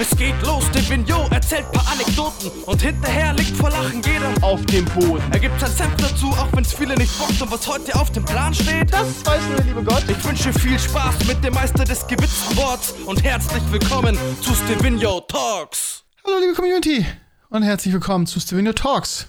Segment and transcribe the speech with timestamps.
[0.00, 4.64] Es geht los, der Vignot erzählt paar Anekdoten und hinterher liegt vor Lachen jeder auf
[4.64, 5.22] dem Boden.
[5.30, 8.24] Er gibt sein Senf dazu, auch wenn's viele nicht bockt und was heute auf dem
[8.24, 8.90] Plan steht.
[8.90, 10.02] Das weiß nur der liebe Gott.
[10.08, 15.20] Ich wünsche viel Spaß mit dem Meister des gewitzten Worts und herzlich willkommen zu Stevino
[15.20, 16.02] Talks.
[16.24, 17.04] Hallo liebe Community
[17.50, 19.26] und herzlich willkommen zu Stevino Talks.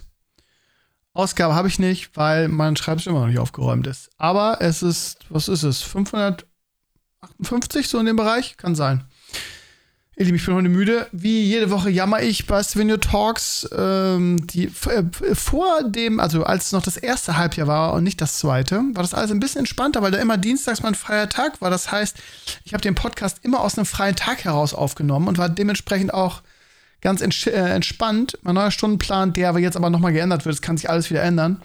[1.11, 4.09] Ausgabe habe ich nicht, weil mein Schreibtisch immer noch nicht aufgeräumt ist.
[4.17, 5.81] Aber es ist, was ist es?
[5.81, 8.55] 558 so in dem Bereich?
[8.55, 9.03] Kann sein.
[10.21, 11.07] Ihr Lieben, ich bin heute müde.
[11.11, 13.67] Wie jede Woche jammer ich bei Svenio Talks.
[13.75, 18.21] Ähm, die, äh, vor dem, also als es noch das erste Halbjahr war und nicht
[18.21, 21.59] das zweite, war das alles ein bisschen entspannter, weil da immer dienstags mein freier Tag
[21.59, 21.71] war.
[21.71, 22.17] Das heißt,
[22.63, 26.43] ich habe den Podcast immer aus einem freien Tag heraus aufgenommen und war dementsprechend auch
[27.01, 28.37] ganz ents äh, entspannt.
[28.43, 31.23] Mein neuer Stundenplan, der aber jetzt aber nochmal geändert wird, es kann sich alles wieder
[31.23, 31.63] ändern,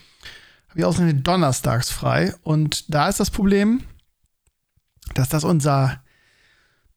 [0.70, 2.34] habe ich ausgerechnet donnerstags frei.
[2.42, 3.82] Und da ist das Problem,
[5.12, 6.00] dass das unser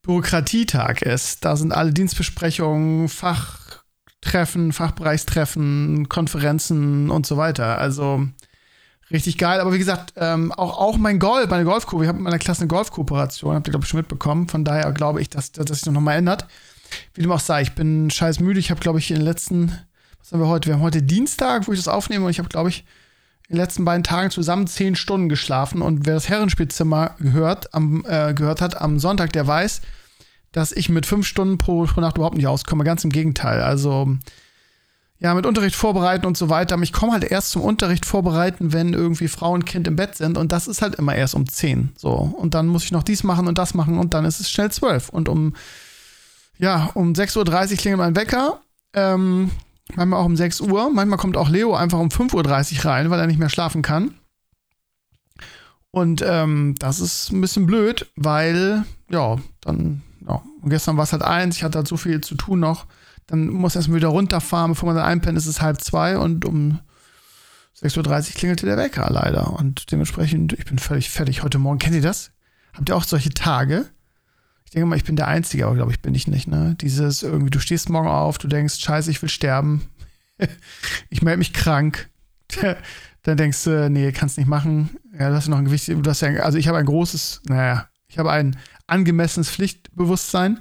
[0.01, 1.45] Bürokratietag ist.
[1.45, 7.77] Da sind alle Dienstbesprechungen, Fachtreffen, Fachbereichstreffen, Konferenzen und so weiter.
[7.77, 8.27] Also
[9.11, 9.59] richtig geil.
[9.59, 12.61] Aber wie gesagt, ähm, auch, auch mein Golf, meine Golfkurve, ich habe mit meiner Klasse
[12.61, 14.47] eine Golfkooperation, habt ihr, glaube ich, schon mitbekommen.
[14.47, 16.45] Von daher glaube ich, dass, dass sich noch mal ändert.
[17.13, 18.59] Wie dem auch sei, ich bin scheiß müde.
[18.59, 19.77] Ich habe, glaube ich, in den letzten,
[20.19, 20.67] was haben wir heute?
[20.67, 22.85] Wir haben heute Dienstag, wo ich das aufnehme und ich habe, glaube ich,
[23.49, 25.81] den letzten beiden Tagen zusammen zehn Stunden geschlafen.
[25.81, 29.81] Und wer das Herrenspielzimmer gehört, am, äh, gehört hat am Sonntag, der weiß,
[30.51, 32.83] dass ich mit fünf Stunden pro, pro Nacht überhaupt nicht auskomme.
[32.83, 33.61] Ganz im Gegenteil.
[33.61, 34.15] Also,
[35.17, 36.75] ja, mit Unterricht vorbereiten und so weiter.
[36.75, 40.15] Aber ich komme halt erst zum Unterricht vorbereiten, wenn irgendwie Frau und Kind im Bett
[40.15, 40.37] sind.
[40.37, 41.91] Und das ist halt immer erst um zehn.
[41.97, 42.11] So.
[42.11, 44.71] Und dann muss ich noch dies machen und das machen und dann ist es schnell
[44.71, 45.09] zwölf.
[45.09, 45.55] Und um,
[46.59, 48.61] ja, um 6.30 Uhr klingelt mein Wecker.
[48.93, 49.51] Ähm,
[49.95, 50.89] manchmal auch um 6 Uhr.
[50.91, 54.15] Manchmal kommt auch Leo einfach um 5.30 Uhr rein, weil er nicht mehr schlafen kann.
[55.91, 60.43] Und ähm, das ist ein bisschen blöd, weil, ja, dann, ja.
[60.61, 62.85] Und gestern war es halt eins, ich hatte halt so viel zu tun noch.
[63.25, 66.45] Dann muss erst mal wieder runterfahren, bevor man dann einpennt, ist es halb zwei und
[66.45, 66.79] um
[67.81, 69.53] 6.30 Uhr klingelte der Wecker leider.
[69.53, 71.79] Und dementsprechend, ich bin völlig fertig heute Morgen.
[71.79, 72.31] Kennt ihr das?
[72.73, 73.89] Habt ihr auch solche Tage?
[74.69, 76.75] Ich denke mal, ich bin der Einzige, aber glaube ich bin ich nicht, ne?
[76.79, 79.89] Dieses irgendwie, du stehst morgen auf, du denkst, scheiße, ich will sterben.
[81.09, 82.07] ich melde mich krank.
[83.23, 84.91] Dann denkst du, nee, kannst nicht machen.
[85.17, 87.89] Ja, du hast noch ein Gewicht, du hast ja, also ich habe ein großes, naja,
[88.07, 90.59] ich habe ein angemessenes Pflichtbewusstsein.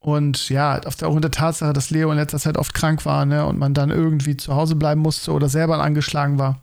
[0.00, 3.58] Und ja, auf der, Tatsache, dass Leo in letzter Zeit oft krank war, ne, und
[3.58, 6.60] man dann irgendwie zu Hause bleiben musste oder selber angeschlagen war,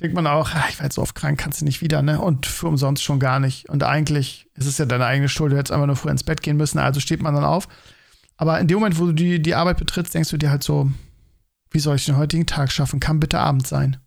[0.00, 2.20] denkt man auch, ach, ich war jetzt so oft krank, kannst du nicht wieder, ne?
[2.20, 3.68] Und für umsonst schon gar nicht.
[3.68, 6.42] Und eigentlich ist es ja deine eigene Schuld, du hättest einfach nur früher ins Bett
[6.42, 7.68] gehen müssen, also steht man dann auf.
[8.36, 10.90] Aber in dem Moment, wo du die, die Arbeit betrittst, denkst du dir halt so,
[11.70, 12.98] wie soll ich den heutigen Tag schaffen?
[12.98, 13.98] Kann bitte Abend sein.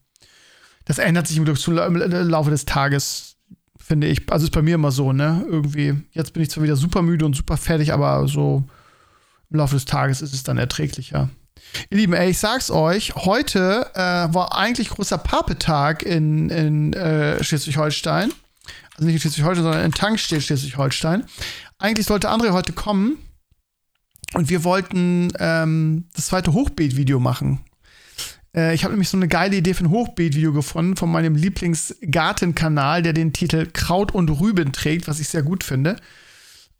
[0.85, 1.95] Das ändert sich im im
[2.29, 3.37] Laufe des Tages,
[3.79, 4.29] finde ich.
[4.31, 5.45] Also ist bei mir immer so, ne?
[5.47, 8.63] Irgendwie, jetzt bin ich zwar wieder super müde und super fertig, aber so
[9.49, 11.29] im Laufe des Tages ist es dann erträglicher.
[11.89, 13.99] Ihr Lieben, ey, ich sag's euch, heute äh,
[14.33, 18.31] war eigentlich großer Papetag in, in äh, Schleswig-Holstein.
[18.95, 21.25] Also nicht in Schleswig-Holstein, sondern in Tankstedt Schleswig-Holstein.
[21.79, 23.17] Eigentlich sollte André heute kommen
[24.33, 27.59] und wir wollten ähm, das zweite Hochbeet-Video machen.
[28.55, 33.01] Äh, ich habe nämlich so eine geile Idee für ein Hochbeet-Video gefunden von meinem Lieblingsgartenkanal,
[33.01, 35.97] der den Titel Kraut und Rüben trägt, was ich sehr gut finde.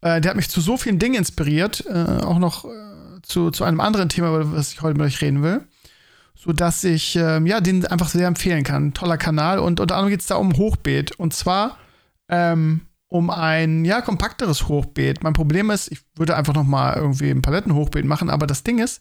[0.00, 2.68] Äh, der hat mich zu so vielen Dingen inspiriert, äh, auch noch äh,
[3.26, 5.66] zu, zu einem anderen Thema, über das ich heute mit euch reden will.
[6.34, 8.92] So dass ich ähm, ja, den einfach sehr empfehlen kann.
[8.92, 9.58] Toller Kanal.
[9.58, 11.12] Und unter anderem geht es da um Hochbeet.
[11.12, 11.78] Und zwar
[12.28, 15.22] ähm, um ein ja, kompakteres Hochbeet.
[15.22, 18.80] Mein Problem ist, ich würde einfach noch mal irgendwie ein Palettenhochbeet machen, aber das Ding
[18.80, 19.00] ist,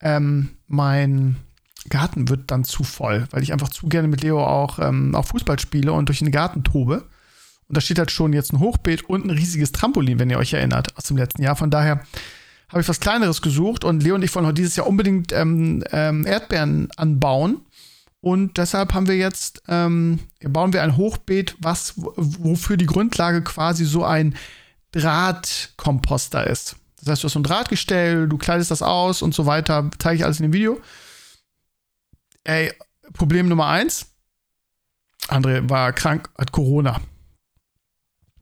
[0.00, 1.36] ähm, mein
[1.88, 5.26] Garten wird dann zu voll, weil ich einfach zu gerne mit Leo auch, ähm, auch
[5.26, 7.08] Fußball spiele und durch den Garten tobe.
[7.68, 10.52] Und da steht halt schon jetzt ein Hochbeet und ein riesiges Trampolin, wenn ihr euch
[10.52, 11.56] erinnert, aus dem letzten Jahr.
[11.56, 12.02] Von daher
[12.68, 15.84] habe ich was Kleineres gesucht und Leo und ich wollen heute dieses Jahr unbedingt ähm,
[15.92, 17.60] ähm, Erdbeeren anbauen.
[18.20, 23.84] Und deshalb haben wir jetzt, ähm, bauen wir ein Hochbeet, was, wofür die Grundlage quasi
[23.84, 24.34] so ein
[24.90, 26.76] Drahtkomposter ist.
[26.98, 30.16] Das heißt, du hast so ein Drahtgestell, du kleidest das aus und so weiter, zeige
[30.16, 30.80] ich alles in dem Video.
[32.42, 32.72] Ey,
[33.12, 34.06] Problem Nummer eins.
[35.28, 37.00] André war krank, hat Corona.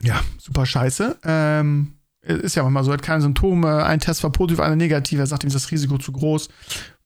[0.02, 1.18] Ja, super scheiße.
[1.24, 1.93] Ähm,
[2.24, 5.44] ist ja manchmal so, hat keine Symptome, ein Test war positiv, einer negativ, er sagt
[5.44, 6.48] ihm, ist das Risiko zu groß.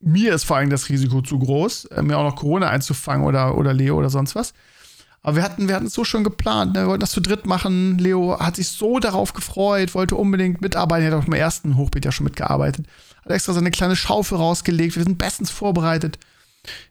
[0.01, 3.57] Mir ist vor allem das Risiko zu groß, äh, mir auch noch Corona einzufangen oder,
[3.57, 4.55] oder Leo oder sonst was.
[5.23, 6.83] Aber wir hatten, wir hatten es so schon geplant, ne?
[6.83, 7.99] wir wollten das zu dritt machen.
[7.99, 12.05] Leo hat sich so darauf gefreut, wollte unbedingt mitarbeiten, er hat auch beim ersten Hochbeet
[12.05, 12.87] ja schon mitgearbeitet.
[13.25, 16.19] Hat extra seine kleine Schaufel rausgelegt, wir sind bestens vorbereitet.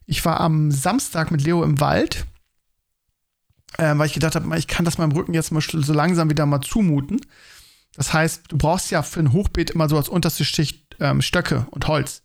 [0.06, 2.26] Ich war am Samstag mit Leo im Wald,
[3.78, 6.46] äh, weil ich gedacht habe, ich kann das meinem Rücken jetzt mal so langsam wieder
[6.46, 7.22] mal zumuten.
[7.98, 11.68] Das heißt, du brauchst ja für ein Hochbeet immer so als unterste Schicht ähm, Stöcke
[11.72, 12.22] und Holz.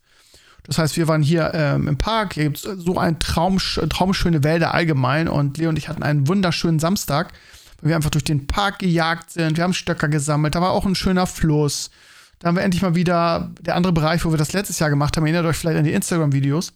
[0.65, 4.45] Das heißt, wir waren hier ähm, im Park, hier gibt es so ein Traum, traumschöne
[4.45, 7.33] Wälder allgemein und Leo und ich hatten einen wunderschönen Samstag,
[7.81, 10.87] weil wir einfach durch den Park gejagt sind, wir haben Stöcker gesammelt, da war auch
[10.87, 11.91] ein schöner Fluss.
[12.39, 15.17] Da haben wir endlich mal wieder der andere Bereich, wo wir das letztes Jahr gemacht
[15.17, 16.73] haben, erinnert euch vielleicht an die Instagram-Videos,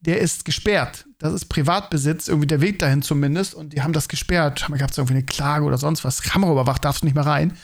[0.00, 1.06] der ist gesperrt.
[1.18, 3.54] Das ist Privatbesitz, irgendwie der Weg dahin zumindest.
[3.54, 4.66] Und die haben das gesperrt.
[4.68, 6.22] Da gab es irgendwie eine Klage oder sonst was.
[6.22, 7.56] Kameraüberwacht darfst du nicht mehr rein.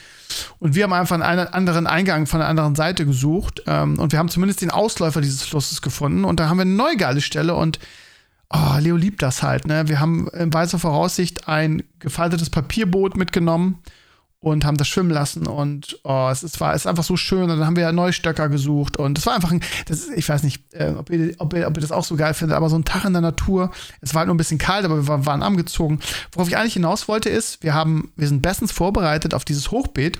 [0.59, 3.63] Und wir haben einfach einen anderen Eingang von der anderen Seite gesucht.
[3.67, 6.25] Ähm, und wir haben zumindest den Ausläufer dieses Flusses gefunden.
[6.25, 7.55] Und da haben wir eine neue geile Stelle.
[7.55, 7.79] Und
[8.49, 9.67] oh, Leo liebt das halt.
[9.67, 9.87] Ne?
[9.87, 13.79] Wir haben in weiser Voraussicht ein gefaltetes Papierboot mitgenommen
[14.41, 17.43] und haben das schwimmen lassen und oh, es, ist, war, es ist einfach so schön
[17.43, 20.17] und dann haben wir ja neue Stöcker gesucht und es war einfach ein, das ist,
[20.17, 22.55] ich weiß nicht, äh, ob, ihr, ob, ihr, ob ihr das auch so geil findet,
[22.55, 24.95] aber so ein Tag in der Natur, es war halt nur ein bisschen kalt, aber
[24.95, 25.99] wir waren, waren angezogen.
[26.31, 30.19] Worauf ich eigentlich hinaus wollte ist, wir haben, wir sind bestens vorbereitet auf dieses Hochbeet,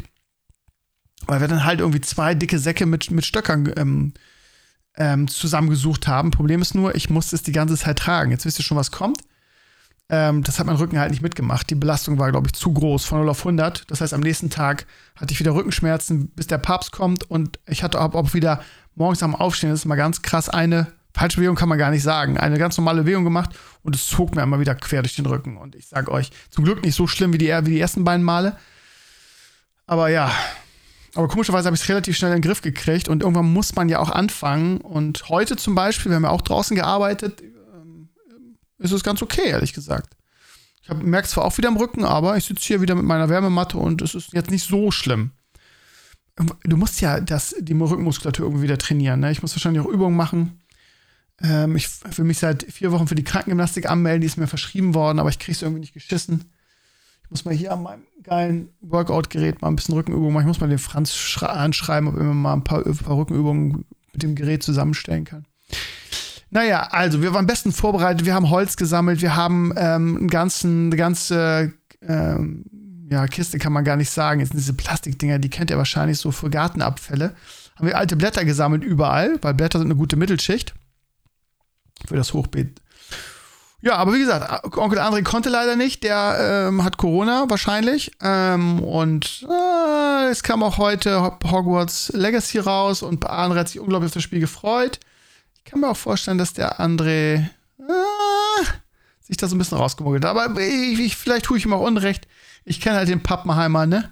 [1.27, 4.13] weil wir dann halt irgendwie zwei dicke Säcke mit, mit Stöckern ähm,
[4.97, 6.31] ähm, zusammengesucht haben.
[6.31, 8.31] Problem ist nur, ich musste es die ganze Zeit tragen.
[8.31, 9.21] Jetzt wisst ihr schon, was kommt.
[10.09, 11.69] Ähm, das hat mein Rücken halt nicht mitgemacht.
[11.69, 13.89] Die Belastung war, glaube ich, zu groß, von 0 auf 100.
[13.91, 17.29] Das heißt, am nächsten Tag hatte ich wieder Rückenschmerzen, bis der Papst kommt.
[17.29, 18.61] Und ich hatte auch, auch wieder
[18.95, 22.03] morgens am Aufstehen, das ist mal ganz krass, eine falsche Bewegung kann man gar nicht
[22.03, 22.37] sagen.
[22.37, 23.51] Eine ganz normale Bewegung gemacht
[23.83, 25.57] und es zog mir immer wieder quer durch den Rücken.
[25.57, 28.23] Und ich sage euch, zum Glück nicht so schlimm wie die, wie die ersten beiden
[28.23, 28.57] Male.
[29.85, 30.31] Aber ja,
[31.15, 33.89] aber komischerweise habe ich es relativ schnell in den Griff gekriegt und irgendwann muss man
[33.89, 34.77] ja auch anfangen.
[34.77, 37.41] Und heute zum Beispiel, wir haben ja auch draußen gearbeitet,
[38.79, 40.15] ist es ganz okay, ehrlich gesagt.
[40.81, 43.29] Ich merke es zwar auch wieder im Rücken, aber ich sitze hier wieder mit meiner
[43.29, 45.31] Wärmematte und es ist jetzt nicht so schlimm.
[46.63, 49.19] Du musst ja das, die Rückenmuskulatur irgendwie wieder trainieren.
[49.19, 49.31] Ne?
[49.31, 50.61] Ich muss wahrscheinlich auch Übungen machen.
[51.41, 51.87] Ähm, ich
[52.17, 55.29] will mich seit vier Wochen für die Krankengymnastik anmelden, die ist mir verschrieben worden, aber
[55.29, 56.45] ich kriege es irgendwie nicht geschissen.
[57.23, 60.43] Ich muss mal hier an meinem geilen Workout-Gerät mal ein bisschen Rückenübungen machen.
[60.43, 63.85] Ich muss mal den Franz anschreiben, ob er mir mal ein paar, ein paar Rückenübungen
[64.13, 65.45] mit dem Gerät zusammenstellen kann.
[66.51, 70.87] Naja, also wir waren besten vorbereitet, wir haben Holz gesammelt, wir haben ähm, einen ganzen,
[70.87, 72.65] eine ganze ähm,
[73.09, 74.39] ja, Kiste kann man gar nicht sagen.
[74.39, 77.35] Jetzt sind diese Plastikdinger, die kennt ihr wahrscheinlich so für Gartenabfälle.
[77.75, 80.73] Haben wir alte Blätter gesammelt überall, weil Blätter sind eine gute Mittelschicht
[82.07, 82.81] für das Hochbeet.
[83.81, 86.03] Ja, aber wie gesagt, Onkel André konnte leider nicht.
[86.03, 88.11] Der ähm, hat Corona wahrscheinlich.
[88.21, 94.09] Ähm, und äh, es kam auch heute Hogwarts Legacy raus und André hat sich unglaublich
[94.09, 94.99] auf das Spiel gefreut.
[95.63, 97.45] Ich kann mir auch vorstellen, dass der André
[97.79, 98.63] äh,
[99.19, 100.35] sich da so ein bisschen rausgemogelt hat.
[100.35, 102.27] Aber ich, ich, vielleicht tue ich ihm auch Unrecht.
[102.65, 104.09] Ich kenne halt den Pappenheimer, ne?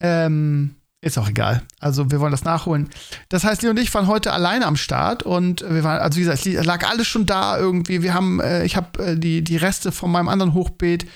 [0.00, 1.62] Ähm, ist auch egal.
[1.80, 2.88] Also wir wollen das nachholen.
[3.28, 6.24] Das heißt, Lee und ich waren heute alleine am Start und wir waren, also wie
[6.24, 8.02] gesagt, es lag alles schon da irgendwie.
[8.02, 11.06] Wir haben, äh, ich habe äh, die, die Reste von meinem anderen Hochbeet,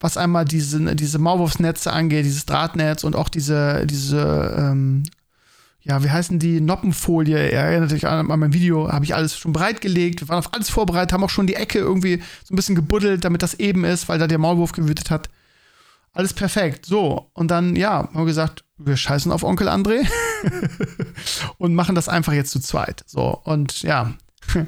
[0.00, 5.04] was einmal diese, diese Maulwurfsnetze angeht, dieses Drahtnetz und auch diese, diese ähm,
[5.82, 9.52] ja, wie heißen die, Noppenfolie, erinnert euch an, an mein Video, habe ich alles schon
[9.52, 10.20] bereitgelegt.
[10.20, 13.24] Wir waren auf alles vorbereitet, haben auch schon die Ecke irgendwie so ein bisschen gebuddelt,
[13.24, 15.30] damit das eben ist, weil da der Maulwurf gewütet hat.
[16.12, 16.86] Alles perfekt.
[16.86, 20.06] So, und dann, ja, haben wir gesagt, wir scheißen auf Onkel André
[21.58, 23.04] und machen das einfach jetzt zu zweit.
[23.06, 24.14] So, und ja,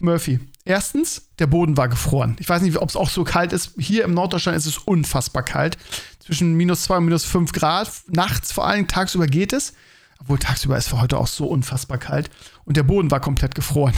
[0.00, 0.38] Murphy.
[0.64, 2.36] Erstens, der Boden war gefroren.
[2.40, 3.72] Ich weiß nicht, ob es auch so kalt ist.
[3.78, 5.78] Hier im Norddeutschland ist es unfassbar kalt.
[6.18, 7.90] Zwischen minus zwei und minus fünf Grad.
[8.08, 9.72] Nachts vor allem, tagsüber geht es.
[10.18, 12.30] Obwohl tagsüber ist für heute auch so unfassbar kalt.
[12.64, 13.94] Und der Boden war komplett gefroren.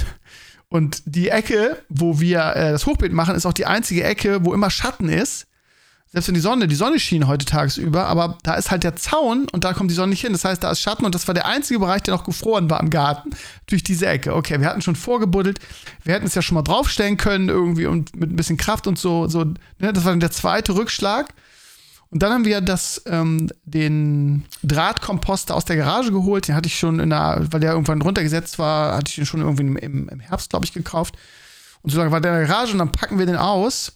[0.68, 4.54] Und die Ecke, wo wir äh, das Hochbeet machen, ist auch die einzige Ecke, wo
[4.54, 5.48] immer Schatten ist.
[6.12, 9.46] Selbst wenn die Sonne, die Sonne schien heute tagsüber, aber da ist halt der Zaun
[9.52, 10.32] und da kommt die Sonne nicht hin.
[10.32, 12.80] Das heißt, da ist Schatten und das war der einzige Bereich, der noch gefroren war
[12.80, 13.30] im Garten,
[13.66, 14.34] durch diese Ecke.
[14.34, 15.60] Okay, wir hatten schon vorgebuddelt,
[16.02, 18.98] wir hätten es ja schon mal draufstellen können irgendwie und mit ein bisschen Kraft und
[18.98, 19.28] so.
[19.28, 19.92] so ne?
[19.92, 21.32] Das war dann der zweite Rückschlag.
[22.10, 26.48] Und dann haben wir das, ähm, den Drahtkomposter aus der Garage geholt.
[26.48, 29.40] Den hatte ich schon in der, weil der irgendwann runtergesetzt war, hatte ich den schon
[29.40, 31.16] irgendwie im, im Herbst, glaube ich, gekauft.
[31.82, 33.92] Und so lange war der in der Garage und dann packen wir den aus.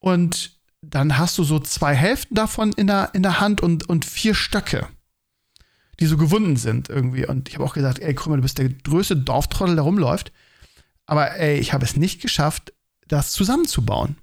[0.00, 4.04] Und dann hast du so zwei Hälften davon in der, in der Hand und, und
[4.04, 4.88] vier Stöcke,
[6.00, 7.26] die so gewunden sind irgendwie.
[7.26, 10.32] Und ich habe auch gesagt, ey, Krümmer, du bist der größte Dorftrottel, der rumläuft.
[11.06, 12.72] Aber ey, ich habe es nicht geschafft,
[13.06, 14.16] das zusammenzubauen.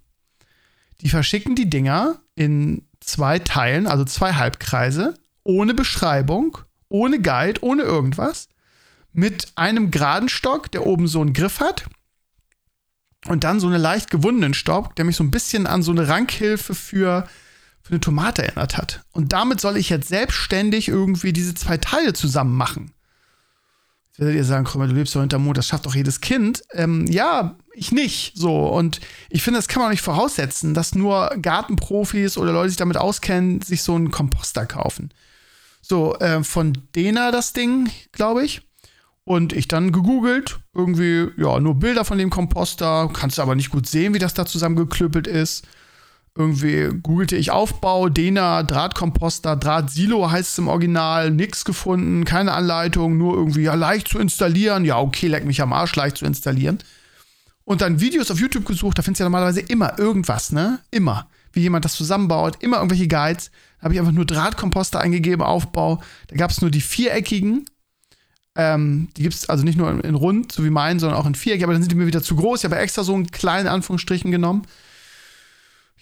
[1.01, 6.57] Die verschicken die Dinger in zwei Teilen, also zwei Halbkreise, ohne Beschreibung,
[6.89, 8.49] ohne Guide, ohne irgendwas,
[9.11, 11.85] mit einem geraden Stock, der oben so einen Griff hat.
[13.27, 16.07] Und dann so einen leicht gewundenen Stock, der mich so ein bisschen an so eine
[16.07, 17.27] Rankhilfe für,
[17.81, 19.01] für eine Tomate erinnert hat.
[19.11, 22.91] Und damit soll ich jetzt selbstständig irgendwie diese zwei Teile zusammen machen.
[24.13, 26.61] Jetzt werdet ihr sagen, Krümmer, du lebst doch hinterm Mond, das schafft doch jedes Kind.
[26.73, 28.37] Ähm, ja, ich nicht.
[28.37, 28.67] So.
[28.67, 28.99] Und
[29.31, 32.77] ich finde, das kann man auch nicht voraussetzen, dass nur Gartenprofis oder Leute, die sich
[32.77, 35.11] damit auskennen, sich so einen Komposter kaufen.
[35.81, 38.61] So, äh, von Dena das Ding, glaube ich.
[39.23, 43.87] Und ich dann gegoogelt, irgendwie, ja, nur Bilder von dem Komposter, kannst aber nicht gut
[43.87, 45.65] sehen, wie das da zusammengeklüppelt ist.
[46.35, 53.17] Irgendwie googelte ich Aufbau, Dena, Drahtkomposter, Drahtsilo heißt es im Original, nix gefunden, keine Anleitung,
[53.17, 54.83] nur irgendwie, ja, leicht zu installieren.
[54.83, 56.79] Ja, okay, leck mich am Arsch, leicht zu installieren.
[57.65, 60.79] Und dann Videos auf YouTube gesucht, da findest du ja normalerweise immer irgendwas, ne?
[60.89, 61.27] Immer.
[61.53, 63.51] Wie jemand das zusammenbaut, immer irgendwelche Guides.
[63.77, 66.01] Da habe ich einfach nur Drahtkomposter eingegeben, Aufbau.
[66.27, 67.65] Da gab es nur die viereckigen
[68.55, 71.25] ähm, die gibt es also nicht nur in, in, rund, so wie meinen, sondern auch
[71.25, 72.59] in viereckig, aber dann sind die mir wieder zu groß.
[72.59, 74.63] Ich habe extra so einen kleinen Anführungsstrichen genommen.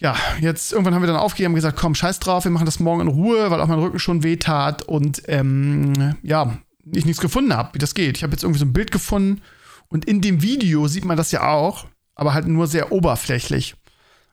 [0.02, 2.80] Ja, jetzt irgendwann haben wir dann aufgegeben und gesagt, komm, scheiß drauf, wir machen das
[2.80, 6.58] morgen in Ruhe, weil auch mein Rücken schon weh tat und ähm, ja,
[6.92, 8.18] ich nichts gefunden habe, wie das geht.
[8.18, 9.44] Ich habe jetzt irgendwie so ein Bild gefunden
[9.90, 13.76] und in dem Video sieht man das ja auch, aber halt nur sehr oberflächlich.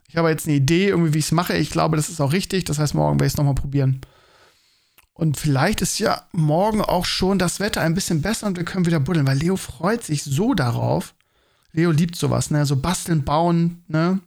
[0.09, 1.55] Ich habe jetzt eine Idee, irgendwie, wie ich es mache.
[1.59, 2.65] Ich glaube, das ist auch richtig.
[2.65, 4.01] Das heißt, morgen werde ich es nochmal probieren.
[5.13, 8.87] Und vielleicht ist ja morgen auch schon das Wetter ein bisschen besser und wir können
[8.87, 11.15] wieder buddeln, weil Leo freut sich so darauf.
[11.73, 12.65] Leo liebt sowas, ne?
[12.65, 14.21] So basteln, bauen, ne?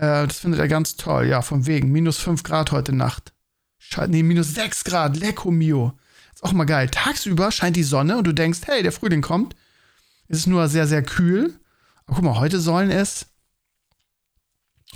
[0.00, 1.26] Äh, das findet er ganz toll.
[1.26, 1.92] Ja, von wegen.
[1.92, 3.34] Minus 5 Grad heute Nacht.
[3.78, 5.16] Scheiße, nee, minus 6 Grad.
[5.18, 5.92] Lecco mio.
[6.34, 6.88] Ist auch mal geil.
[6.88, 9.54] Tagsüber scheint die Sonne und du denkst, hey, der Frühling kommt.
[10.28, 11.54] Es ist nur sehr, sehr kühl.
[12.06, 13.26] Aber guck mal, heute sollen es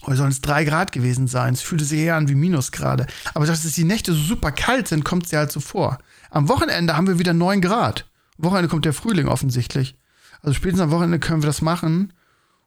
[0.06, 1.54] Heute sollen es drei Grad gewesen sein.
[1.54, 3.06] Es fühlte sich eher an wie Minusgrade.
[3.32, 5.98] Aber dass es die Nächte so super kalt sind, kommt es ja halt so vor.
[6.30, 8.06] Am Wochenende haben wir wieder neun Grad.
[8.38, 9.96] Am Wochenende kommt der Frühling offensichtlich.
[10.42, 12.12] Also spätestens am Wochenende können wir das machen.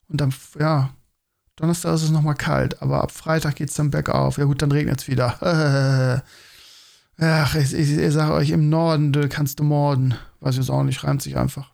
[0.07, 0.89] Und dann, ja,
[1.57, 2.81] Donnerstag ist es nochmal kalt.
[2.81, 4.37] Aber ab Freitag geht es dann bergauf.
[4.37, 5.37] Ja gut, dann regnet es wieder.
[7.19, 10.15] Ach, ich, ich, ich sage euch, im Norden kannst du morden.
[10.39, 11.71] Weiß ich jetzt auch nicht, reimt sich einfach.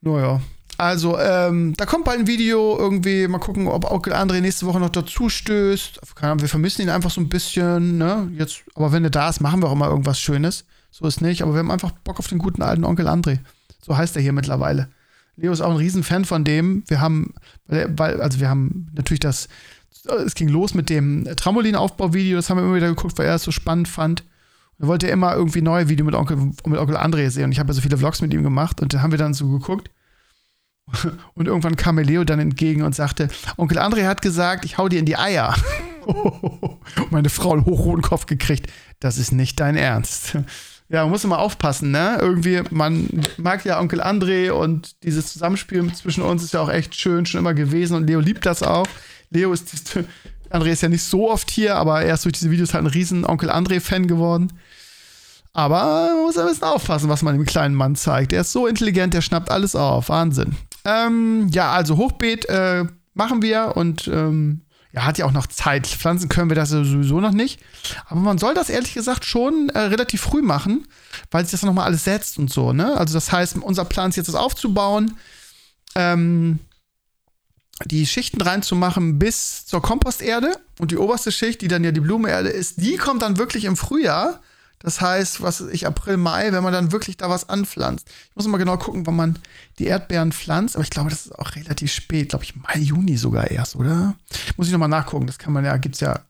[0.00, 0.40] Naja,
[0.78, 3.28] also, ähm, da kommt bald ein Video irgendwie.
[3.28, 6.00] Mal gucken, ob Onkel André nächste Woche noch dazu stößt.
[6.20, 8.28] Wir vermissen ihn einfach so ein bisschen, ne?
[8.36, 10.64] Jetzt, aber wenn er da ist, machen wir auch immer irgendwas Schönes.
[10.90, 11.42] So ist nicht.
[11.42, 13.38] Aber wir haben einfach Bock auf den guten alten Onkel André.
[13.80, 14.88] So heißt er hier mittlerweile.
[15.36, 16.84] Leo ist auch ein Riesen-Fan von dem.
[16.88, 17.34] Wir haben,
[17.66, 19.48] weil, also wir haben natürlich das,
[20.24, 22.36] es ging los mit dem Trampolinaufbauvideo.
[22.36, 24.24] Das haben wir immer wieder geguckt, weil er es so spannend fand.
[24.78, 27.44] Er wollte immer irgendwie neue Videos mit Onkel, mit Onkel André sehen.
[27.44, 28.80] Und ich habe ja so viele Vlogs mit ihm gemacht.
[28.80, 29.90] Und da haben wir dann so geguckt.
[31.34, 34.88] Und irgendwann kam mir Leo dann entgegen und sagte, Onkel André hat gesagt, ich hau
[34.88, 35.54] dir in die Eier.
[36.04, 38.72] und meine Frau einen hochroten Kopf gekriegt.
[38.98, 40.36] Das ist nicht dein Ernst.
[40.92, 42.18] Ja, man muss immer aufpassen, ne?
[42.20, 43.08] Irgendwie, man
[43.38, 47.40] mag ja Onkel André und dieses Zusammenspiel zwischen uns ist ja auch echt schön, schon
[47.40, 48.86] immer gewesen und Leo liebt das auch.
[49.30, 49.98] Leo ist,
[50.50, 52.88] André ist ja nicht so oft hier, aber er ist durch diese Videos halt ein
[52.88, 54.52] riesen Onkel André-Fan geworden.
[55.54, 58.34] Aber man muss ein bisschen aufpassen, was man dem kleinen Mann zeigt.
[58.34, 60.10] Er ist so intelligent, der schnappt alles auf.
[60.10, 60.56] Wahnsinn.
[60.84, 62.84] Ähm, ja, also Hochbeet äh,
[63.14, 64.60] machen wir und ähm,
[64.92, 65.86] ja, hat ja auch noch Zeit.
[65.86, 67.60] Pflanzen können wir das sowieso noch nicht.
[68.06, 70.86] Aber man soll das ehrlich gesagt schon äh, relativ früh machen,
[71.30, 72.96] weil sich das nochmal alles setzt und so, ne?
[72.96, 75.16] Also das heißt, unser Plan ist jetzt das aufzubauen,
[75.94, 76.58] ähm,
[77.86, 82.50] die Schichten reinzumachen bis zur Komposterde und die oberste Schicht, die dann ja die Blumenerde
[82.50, 84.40] ist, die kommt dann wirklich im Frühjahr.
[84.82, 88.08] Das heißt, was ich April, Mai, wenn man dann wirklich da was anpflanzt.
[88.30, 89.38] Ich muss mal genau gucken, wann man
[89.78, 93.16] die Erdbeeren pflanzt, aber ich glaube, das ist auch relativ spät, glaube ich, Mai, Juni
[93.16, 94.14] sogar erst, oder?
[94.56, 95.26] Muss ich nochmal nachgucken.
[95.26, 96.20] Das kann man ja, gibt es ja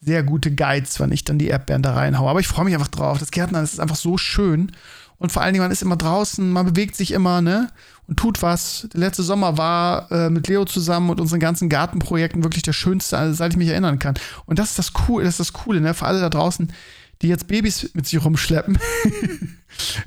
[0.00, 2.30] sehr gute Guides, wenn ich dann die Erdbeeren da reinhaue.
[2.30, 3.18] Aber ich freue mich einfach drauf.
[3.18, 4.72] Das Gärtnern das ist einfach so schön.
[5.18, 7.68] Und vor allen Dingen, man ist immer draußen, man bewegt sich immer, ne?
[8.06, 8.86] Und tut was.
[8.92, 13.34] Der letzte Sommer war äh, mit Leo zusammen und unseren ganzen Gartenprojekten wirklich der schönste,
[13.34, 14.14] seit ich mich erinnern kann.
[14.44, 15.94] Und das ist das Coole, das ist das Coole, ne?
[15.94, 16.72] Für alle da draußen,
[17.22, 18.78] die jetzt Babys mit sich rumschleppen.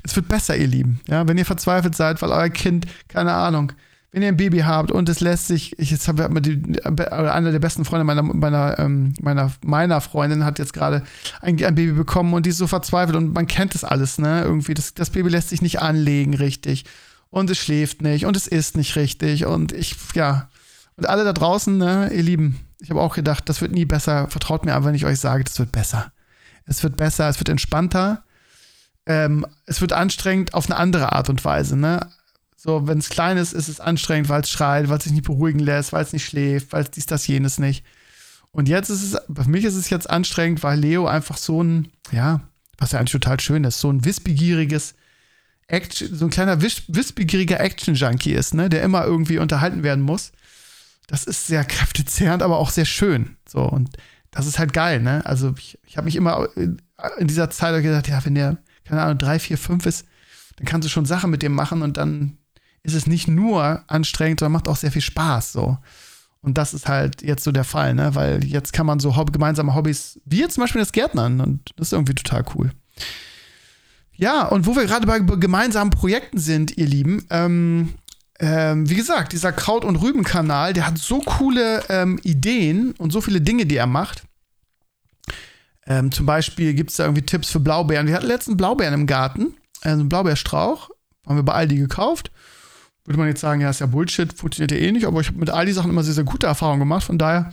[0.02, 1.00] es wird besser, ihr Lieben.
[1.08, 3.72] Ja, wenn ihr verzweifelt seid, weil euer Kind, keine Ahnung,
[4.12, 7.84] wenn ihr ein Baby habt und es lässt sich, ich jetzt habe einer der besten
[7.84, 11.04] Freunde meiner meiner ähm, meiner meiner Freundin hat jetzt gerade
[11.40, 14.42] ein, ein, Baby bekommen und die ist so verzweifelt und man kennt das alles, ne?
[14.42, 16.86] Irgendwie das, das Baby lässt sich nicht anlegen richtig
[17.30, 20.48] und es schläft nicht und es isst nicht richtig und ich ja
[20.96, 24.28] und alle da draußen, ne, ihr Lieben, ich habe auch gedacht, das wird nie besser.
[24.28, 26.12] Vertraut mir einfach, wenn ich euch sage, das wird besser
[26.70, 28.22] es wird besser, es wird entspannter,
[29.04, 31.76] ähm, es wird anstrengend auf eine andere Art und Weise.
[31.76, 32.08] Ne?
[32.56, 35.24] So, wenn es klein ist, ist es anstrengend, weil es schreit, weil es sich nicht
[35.24, 37.84] beruhigen lässt, weil es nicht schläft, weil es dies, das, jenes nicht.
[38.52, 41.88] Und jetzt ist es, für mich ist es jetzt anstrengend, weil Leo einfach so ein,
[42.12, 42.40] ja,
[42.78, 44.94] was ja eigentlich total schön ist, so ein wissbegieriges
[45.66, 50.30] Action, so ein kleiner wissbegieriger Action-Junkie ist, ne, der immer irgendwie unterhalten werden muss.
[51.08, 53.36] Das ist sehr kräftezehrend, aber auch sehr schön.
[53.48, 53.96] So, und
[54.30, 55.24] das ist halt geil, ne?
[55.26, 59.18] Also ich, ich habe mich immer in dieser Zeit gedacht, ja, wenn der, keine Ahnung,
[59.18, 60.06] drei, vier, fünf ist,
[60.56, 62.38] dann kannst du schon Sachen mit dem machen und dann
[62.82, 65.78] ist es nicht nur anstrengend, sondern macht auch sehr viel Spaß, so.
[66.42, 68.14] Und das ist halt jetzt so der Fall, ne?
[68.14, 71.70] Weil jetzt kann man so Hobby, gemeinsame Hobbys, wie jetzt zum Beispiel das Gärtnern, und
[71.76, 72.70] das ist irgendwie total cool.
[74.14, 77.94] Ja, und wo wir gerade bei gemeinsamen Projekten sind, ihr Lieben, ähm,
[78.40, 83.20] ähm, wie gesagt, dieser Kraut- und Rüben-Kanal, der hat so coole ähm, Ideen und so
[83.20, 84.22] viele Dinge, die er macht.
[85.86, 88.06] Ähm, zum Beispiel gibt es da irgendwie Tipps für Blaubeeren.
[88.06, 90.88] Wir hatten letzten Blaubeeren im Garten, also einen Blaubeerstrauch,
[91.26, 92.30] haben wir bei Aldi gekauft.
[93.04, 95.38] Würde man jetzt sagen, ja, ist ja Bullshit, funktioniert ja eh nicht, aber ich habe
[95.38, 97.04] mit Aldi Sachen immer sehr, sehr gute Erfahrungen gemacht.
[97.04, 97.52] Von daher,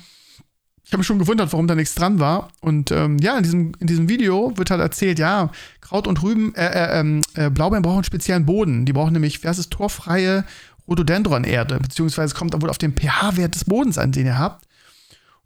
[0.85, 2.49] ich habe mich schon gewundert, warum da nichts dran war.
[2.61, 5.51] Und ähm, ja, in diesem, in diesem Video wird halt erzählt, ja,
[5.81, 8.85] Kraut und Rüben, äh, äh, ähm, äh, Blaubeeren brauchen einen speziellen Boden.
[8.85, 10.45] Die brauchen nämlich, heißt es, torfreie
[10.87, 14.65] Rhododendron-Erde, beziehungsweise kommt wohl auf den pH-Wert des Bodens an, den ihr habt.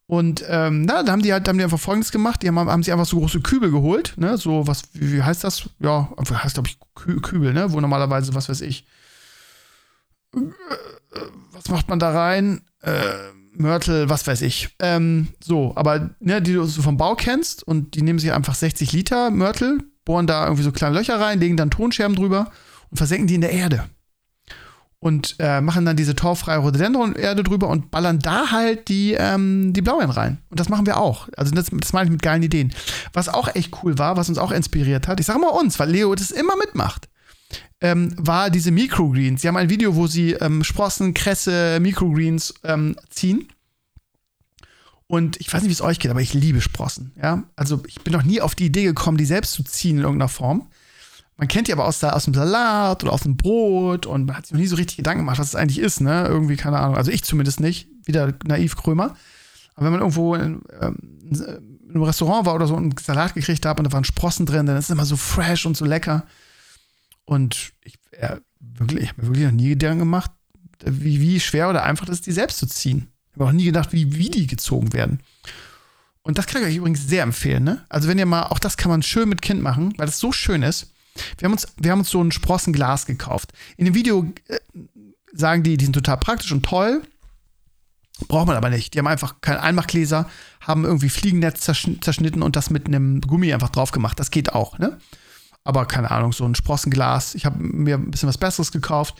[0.07, 2.83] Und ähm, na, da haben die halt haben die einfach folgendes gemacht: Die haben, haben
[2.83, 4.37] sich einfach so große Kübel geholt, ne?
[4.37, 5.69] So, was, wie, heißt das?
[5.79, 7.71] Ja, heißt, glaube ich, Kü Kübel, ne?
[7.71, 8.85] Wo normalerweise, was weiß ich,
[11.53, 12.61] was macht man da rein?
[12.81, 13.01] Äh,
[13.53, 14.75] Mörtel, was weiß ich.
[14.79, 18.55] Ähm, so, aber ne, die du so vom Bau kennst und die nehmen sich einfach
[18.55, 22.51] 60 Liter Mörtel, bohren da irgendwie so kleine Löcher rein, legen dann Tonscherben drüber
[22.89, 23.89] und versenken die in der Erde
[25.01, 29.81] und äh, machen dann diese torfreie Rhododendron-Erde drüber und ballern da halt die, ähm, die
[29.81, 30.37] Blaubeeren rein.
[30.49, 31.27] Und das machen wir auch.
[31.35, 32.71] Also das, das meine ich mit geilen Ideen.
[33.11, 35.89] Was auch echt cool war, was uns auch inspiriert hat, ich sage mal uns, weil
[35.89, 37.09] Leo das immer mitmacht,
[37.81, 39.41] ähm, war diese Microgreens.
[39.41, 43.47] Sie haben ein Video, wo sie ähm, Sprossen, Kresse, Microgreens ähm, ziehen.
[45.07, 47.11] Und ich weiß nicht, wie es euch geht, aber ich liebe Sprossen.
[47.19, 47.43] Ja?
[47.55, 50.29] Also ich bin noch nie auf die Idee gekommen, die selbst zu ziehen in irgendeiner
[50.29, 50.67] Form.
[51.41, 54.45] Man kennt die aber aus, aus dem Salat oder aus dem Brot und man hat
[54.45, 56.27] sich noch nie so richtig Gedanken gemacht, was es eigentlich ist, ne?
[56.27, 56.95] Irgendwie, keine Ahnung.
[56.95, 57.87] Also ich zumindest nicht.
[58.05, 59.15] Wieder naiv Krömer.
[59.73, 60.97] Aber wenn man irgendwo in, ähm,
[61.31, 64.45] in einem Restaurant war oder so und einen Salat gekriegt hat und da waren Sprossen
[64.45, 66.27] drin, dann ist es immer so fresh und so lecker.
[67.25, 67.95] Und ich,
[68.59, 70.29] wirklich, ich habe mir wirklich noch nie Gedanken gemacht,
[70.85, 73.07] wie, wie schwer oder einfach das ist, die selbst zu ziehen.
[73.31, 75.21] Ich habe auch nie gedacht, wie, wie die gezogen werden.
[76.21, 77.83] Und das kann ich euch übrigens sehr empfehlen, ne?
[77.89, 80.31] Also wenn ihr mal, auch das kann man schön mit Kind machen, weil das so
[80.31, 80.90] schön ist.
[81.37, 83.51] Wir haben uns, wir haben uns so ein Sprossenglas gekauft.
[83.77, 84.59] In dem Video äh,
[85.33, 87.01] sagen die, die sind total praktisch und toll.
[88.27, 88.93] Braucht man aber nicht.
[88.93, 90.29] Die haben einfach keinen Einmachgläser,
[90.61, 94.19] haben irgendwie Fliegennetz zerschnitten und das mit einem Gummi einfach drauf gemacht.
[94.19, 94.99] Das geht auch, ne?
[95.63, 97.35] Aber keine Ahnung, so ein Sprossenglas.
[97.35, 99.15] Ich habe mir ein bisschen was Besseres gekauft.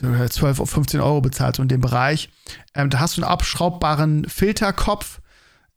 [0.00, 2.28] 12 auf 15 Euro bezahlt, so in dem Bereich.
[2.74, 5.20] Ähm, da hast du einen abschraubbaren Filterkopf,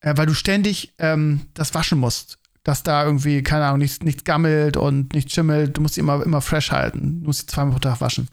[0.02, 4.24] äh, weil du ständig ähm, das waschen musst dass da irgendwie, keine Ahnung, nichts, nichts
[4.24, 5.78] gammelt und nichts schimmelt.
[5.78, 7.22] Du musst sie immer, immer fresh halten.
[7.22, 8.28] Du musst sie zweimal pro Tag waschen.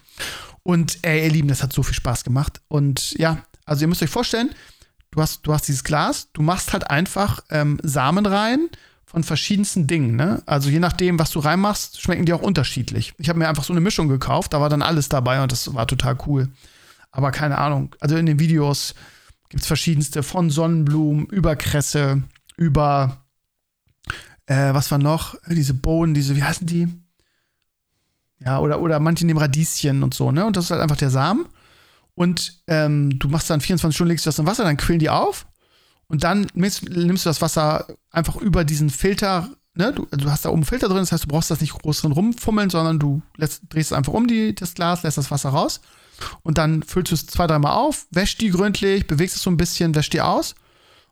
[0.62, 2.60] Und ey, ihr Lieben, das hat so viel Spaß gemacht.
[2.68, 4.50] Und ja, also ihr müsst euch vorstellen,
[5.12, 8.68] du hast, du hast dieses Glas, du machst halt einfach ähm, Samen rein
[9.04, 10.16] von verschiedensten Dingen.
[10.16, 10.42] Ne?
[10.46, 13.14] Also je nachdem, was du reinmachst, schmecken die auch unterschiedlich.
[13.18, 15.72] Ich habe mir einfach so eine Mischung gekauft, da war dann alles dabei und das
[15.72, 16.48] war total cool.
[17.12, 18.94] Aber keine Ahnung, also in den Videos
[19.48, 22.24] gibt es verschiedenste von Sonnenblumen über Kresse,
[22.56, 23.24] über
[24.46, 25.36] äh, was war noch?
[25.48, 26.88] Diese Bohnen, diese, wie heißen die?
[28.38, 30.44] Ja, oder, oder manche nehmen Radieschen und so, ne?
[30.46, 31.46] Und das ist halt einfach der Samen.
[32.14, 35.10] Und ähm, du machst dann 24 Stunden, legst du das in Wasser, dann quillen die
[35.10, 35.46] auf.
[36.08, 39.92] Und dann nimmst, nimmst du das Wasser einfach über diesen Filter, ne?
[39.92, 42.02] Du, du, hast da oben einen Filter drin, das heißt, du brauchst das nicht groß
[42.02, 45.80] drin rumfummeln, sondern du lässt, drehst einfach um die, das Glas, lässt das Wasser raus.
[46.42, 49.56] Und dann füllst du es zwei, dreimal auf, wäschst die gründlich, bewegst es so ein
[49.56, 50.54] bisschen, wäschst die aus.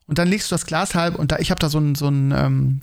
[0.07, 2.07] Und dann legst du das Glas halb und da, ich habe da so ein, so
[2.07, 2.81] ein ähm,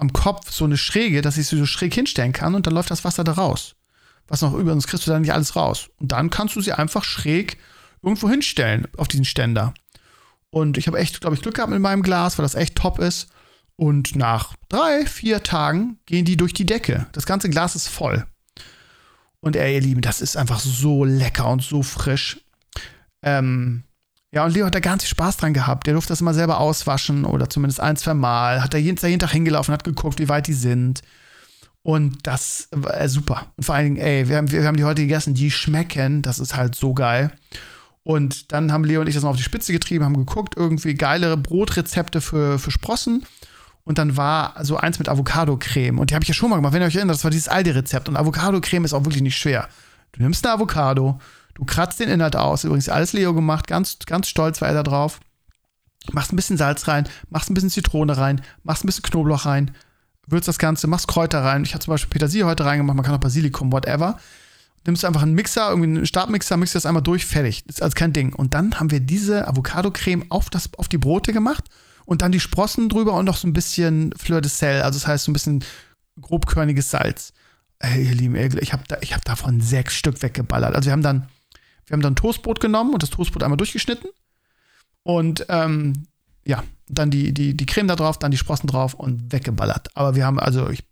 [0.00, 2.90] am Kopf so eine Schräge, dass ich sie so schräg hinstellen kann und dann läuft
[2.90, 3.74] das Wasser da raus.
[4.28, 5.90] Was noch sonst kriegst du da nicht alles raus.
[5.98, 7.58] Und dann kannst du sie einfach schräg
[8.02, 9.74] irgendwo hinstellen auf diesen Ständer.
[10.50, 12.98] Und ich habe echt, glaube ich, Glück gehabt mit meinem Glas, weil das echt top
[12.98, 13.28] ist.
[13.76, 17.06] Und nach drei, vier Tagen gehen die durch die Decke.
[17.12, 18.26] Das ganze Glas ist voll.
[19.40, 22.40] Und ey, ihr Lieben, das ist einfach so lecker und so frisch.
[23.22, 23.84] Ähm,
[24.32, 25.86] ja, und Leo hat da ganz viel Spaß dran gehabt.
[25.86, 28.62] Der durfte das immer selber auswaschen oder zumindest ein, zwei Mal.
[28.62, 31.02] Hat da jeden, jeden Tag hingelaufen, hat geguckt, wie weit die sind.
[31.82, 33.46] Und das war äh, super.
[33.56, 36.22] Und vor allen Dingen, ey, wir haben, wir haben die heute gegessen, die schmecken.
[36.22, 37.32] Das ist halt so geil.
[38.04, 40.94] Und dann haben Leo und ich das mal auf die Spitze getrieben, haben geguckt, irgendwie
[40.94, 43.26] geilere Brotrezepte für, für Sprossen.
[43.82, 45.98] Und dann war so eins mit Avocado-Creme.
[45.98, 46.72] Und die habe ich ja schon mal gemacht.
[46.72, 48.08] Wenn ihr euch erinnert, das war dieses Aldi-Rezept.
[48.08, 49.68] Und Avocado-Creme ist auch wirklich nicht schwer.
[50.12, 51.18] Du nimmst eine Avocado,
[51.54, 52.64] Du kratzt den Inhalt aus.
[52.64, 53.66] Übrigens alles Leo gemacht.
[53.66, 55.20] Ganz, ganz stolz war er da drauf.
[56.12, 59.72] Machst ein bisschen Salz rein, machst ein bisschen Zitrone rein, machst ein bisschen Knoblauch rein,
[60.26, 61.62] würzt das Ganze, machst Kräuter rein.
[61.62, 64.18] Ich habe zum Beispiel Petersilie heute reingemacht, man kann auch Basilikum, whatever.
[64.86, 67.64] Nimmst einfach einen Mixer, irgendwie einen Stabmixer, mixt das einmal durch, fertig.
[67.66, 68.32] Das ist also kein Ding.
[68.32, 70.46] Und dann haben wir diese Avocado-Creme auf,
[70.78, 71.64] auf die Brote gemacht
[72.06, 75.06] und dann die Sprossen drüber und noch so ein bisschen Fleur de Sel, also das
[75.06, 75.62] heißt so ein bisschen
[76.20, 77.34] grobkörniges Salz.
[77.78, 80.74] Ey, ihr Lieben, ich habe da, hab davon sechs Stück weggeballert.
[80.74, 81.28] Also wir haben dann
[81.90, 84.10] wir haben dann Toastbrot genommen und das Toastbrot einmal durchgeschnitten.
[85.02, 86.04] Und ähm,
[86.44, 89.96] ja, dann die, die, die Creme da drauf, dann die Sprossen drauf und weggeballert.
[89.96, 90.84] Aber wir haben, also ich,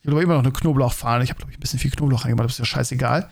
[0.00, 1.24] Ich habe immer noch eine Knoblauchfahne.
[1.24, 3.28] Ich habe, glaube ich, ein bisschen viel Knoblauch reingemacht, das ist ja scheißegal.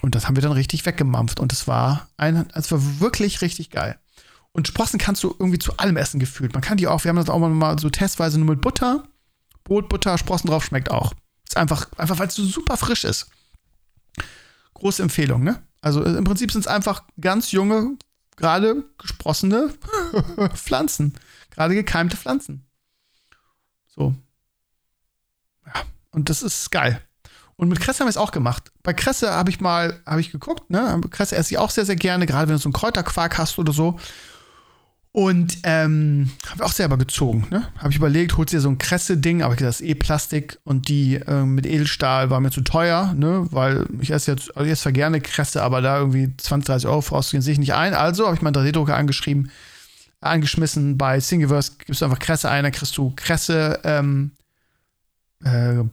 [0.00, 1.38] Und das haben wir dann richtig weggemampft.
[1.38, 3.98] Und es war ein, es war wirklich richtig geil.
[4.52, 6.54] Und Sprossen kannst du irgendwie zu allem essen gefühlt.
[6.54, 9.06] Man kann die auch, wir haben das auch mal so testweise nur mit Butter.
[9.64, 11.12] Brot, Butter, Sprossen drauf, schmeckt auch.
[11.46, 13.28] Ist einfach, einfach weil es so super frisch ist.
[14.72, 15.62] Große Empfehlung, ne?
[15.80, 17.96] Also im Prinzip sind es einfach ganz junge,
[18.36, 19.72] gerade gesprossene
[20.54, 21.14] Pflanzen.
[21.50, 22.66] Gerade gekeimte Pflanzen.
[23.86, 24.14] So.
[25.66, 27.00] Ja, und das ist geil.
[27.56, 28.70] Und mit Kresse haben wir es auch gemacht.
[28.84, 31.00] Bei Kresse habe ich mal, habe ich geguckt, ne?
[31.10, 33.72] Kresse esse ich auch sehr, sehr gerne, gerade wenn du so einen Kräuterquark hast oder
[33.72, 33.98] so.
[35.10, 37.46] Und ähm, habe auch selber gezogen.
[37.50, 37.66] Ne?
[37.78, 41.14] Habe ich überlegt, holst dir so ein Kresse-Ding, aber das ist eh Plastik und die
[41.14, 43.46] äh, mit Edelstahl war mir zu teuer, ne?
[43.50, 46.88] weil ich esse jetzt, also ich esse zwar gerne Kresse, aber da irgendwie 20, 30
[46.88, 47.94] Euro vorauszugehen, sehe ich nicht ein.
[47.94, 49.50] Also habe ich meinen 3D-Drucker angeschrieben,
[50.20, 50.98] angeschmissen.
[50.98, 54.32] Bei Thingiverse gibst du einfach Kresse ein, dann kriegst du Kresse ähm,
[55.42, 55.84] äh,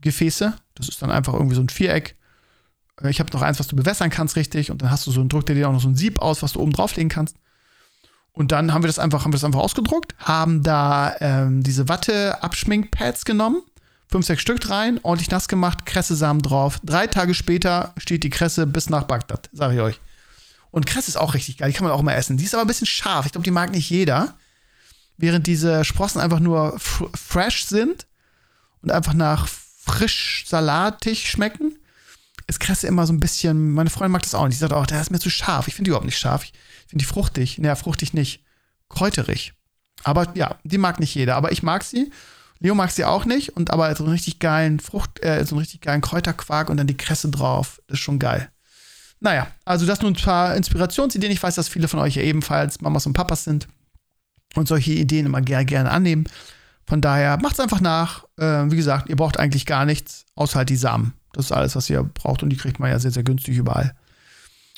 [0.00, 0.54] Gefäße.
[0.74, 2.16] Das ist dann einfach irgendwie so ein Viereck.
[3.02, 4.70] Äh, ich habe noch eins, was du bewässern kannst, richtig.
[4.70, 6.54] Und dann hast du so ein Druck dir auch noch so ein Sieb aus, was
[6.54, 7.36] du oben drauflegen kannst.
[8.36, 11.88] Und dann haben wir das einfach, haben wir das einfach ausgedruckt, haben da ähm, diese
[11.88, 13.62] Watte-Abschminkpads genommen,
[14.08, 16.78] fünf, sechs Stück rein, ordentlich nass gemacht, Kressesamen drauf.
[16.84, 20.00] Drei Tage später steht die Kresse bis nach Bagdad, sage ich euch.
[20.70, 22.36] Und Kresse ist auch richtig geil, die kann man auch mal essen.
[22.36, 23.24] Die ist aber ein bisschen scharf.
[23.24, 24.34] Ich glaube, die mag nicht jeder.
[25.16, 28.06] Während diese Sprossen einfach nur fresh sind
[28.82, 31.78] und einfach nach frisch salatig schmecken,
[32.48, 34.56] ist Kresse immer so ein bisschen, meine Freundin mag das auch nicht.
[34.56, 35.68] Die sagt auch, der ist mir zu scharf.
[35.68, 36.44] Ich finde die überhaupt nicht scharf.
[36.44, 36.52] Ich
[36.86, 37.58] finde die fruchtig.
[37.58, 38.44] Naja, fruchtig nicht.
[38.88, 39.54] Kräuterig.
[40.04, 41.36] Aber ja, die mag nicht jeder.
[41.36, 42.10] Aber ich mag sie.
[42.58, 43.50] Leo mag sie auch nicht.
[43.50, 46.86] Und aber so einen richtig geilen Frucht, äh, so einen richtig geilen Kräuterquark und dann
[46.86, 47.80] die Kresse drauf.
[47.86, 48.48] Das ist schon geil.
[49.20, 51.32] Naja, also das nur ein paar Inspirationsideen.
[51.32, 53.66] Ich weiß, dass viele von euch ja ebenfalls Mamas und Papas sind
[54.54, 56.24] und solche Ideen immer gerne, gerne annehmen.
[56.86, 58.24] Von daher macht es einfach nach.
[58.36, 61.14] Äh, wie gesagt, ihr braucht eigentlich gar nichts, außer halt die Samen.
[61.32, 63.94] Das ist alles, was ihr braucht und die kriegt man ja sehr, sehr günstig überall.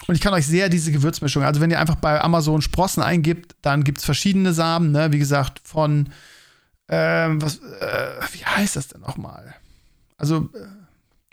[0.08, 3.56] Und ich kann euch sehr diese Gewürzmischung, also wenn ihr einfach bei Amazon Sprossen eingibt,
[3.60, 5.12] dann gibt es verschiedene Samen, ne?
[5.12, 6.08] Wie gesagt, von,
[6.88, 9.54] ähm, was, äh, wie heißt das denn nochmal?
[10.16, 10.60] Also, äh,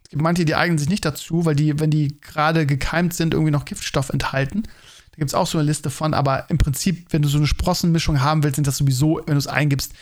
[0.03, 3.33] es gibt manche, die eignen sich nicht dazu, weil die, wenn die gerade gekeimt sind,
[3.33, 4.63] irgendwie noch Giftstoff enthalten.
[4.63, 7.47] Da gibt es auch so eine Liste von, aber im Prinzip, wenn du so eine
[7.47, 9.93] Sprossenmischung haben willst, sind das sowieso, wenn du es eingibst,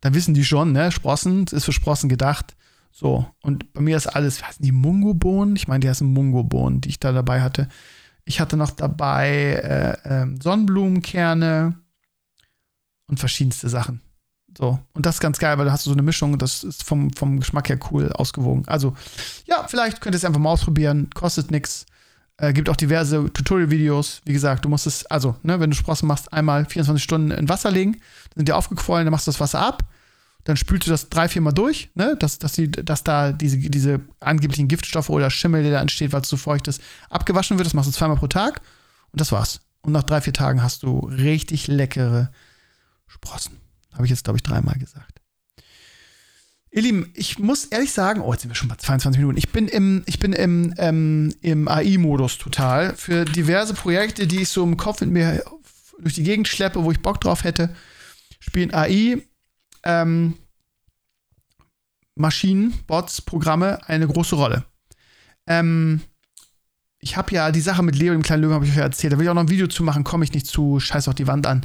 [0.00, 0.90] dann wissen die schon, ne?
[0.90, 2.56] Sprossen, ist für Sprossen gedacht.
[2.92, 5.54] So, und bei mir ist alles, wie heißen die Mungobohnen?
[5.54, 7.68] Ich meine, die heißen Mungobohnen, die ich da dabei hatte.
[8.26, 11.76] Ich hatte noch dabei äh, äh, Sonnenblumenkerne
[13.06, 14.02] und verschiedenste Sachen.
[14.58, 16.82] So, und das ist ganz geil, weil da hast du so eine Mischung, das ist
[16.82, 18.66] vom, vom Geschmack her cool ausgewogen.
[18.66, 18.96] Also,
[19.46, 21.86] ja, vielleicht könnt ihr es einfach mal ausprobieren, kostet nichts.
[22.38, 24.22] Äh, gibt auch diverse Tutorial-Videos.
[24.24, 27.48] Wie gesagt, du musst es, also, ne, wenn du Sprossen machst, einmal 24 Stunden in
[27.48, 29.84] Wasser legen, dann sind die aufgequollen, dann machst du das Wasser ab
[30.46, 32.16] dann spülst du das drei, vier Mal durch, ne?
[32.20, 36.20] dass, dass, die, dass da diese, diese angeblichen Giftstoffe oder Schimmel, der da entsteht, weil
[36.20, 36.80] es zu feucht ist,
[37.10, 37.66] abgewaschen wird.
[37.66, 38.60] Das machst du zweimal pro Tag
[39.10, 39.62] und das war's.
[39.80, 42.30] Und nach drei, vier Tagen hast du richtig leckere
[43.08, 43.56] Sprossen.
[43.92, 45.20] Habe ich jetzt, glaube ich, dreimal gesagt.
[46.70, 49.38] Ihr Lieben, ich muss ehrlich sagen, oh, jetzt sind wir schon bei 22 Minuten.
[49.38, 52.94] Ich bin im, ich bin im, ähm, im AI-Modus total.
[52.94, 55.42] Für diverse Projekte, die ich so im Kopf mit mir
[55.98, 57.74] durch die Gegend schleppe, wo ich Bock drauf hätte,
[58.38, 59.26] spielen AI
[59.86, 60.34] ähm,
[62.14, 64.64] Maschinen, Bots, Programme eine große Rolle.
[65.46, 66.00] Ähm,
[66.98, 69.12] ich habe ja die Sache mit Leo, dem kleinen Löwen, habe ich euch erzählt.
[69.12, 71.14] Da will ich auch noch ein Video zu machen, komme ich nicht zu, scheiß auf
[71.14, 71.64] die Wand an.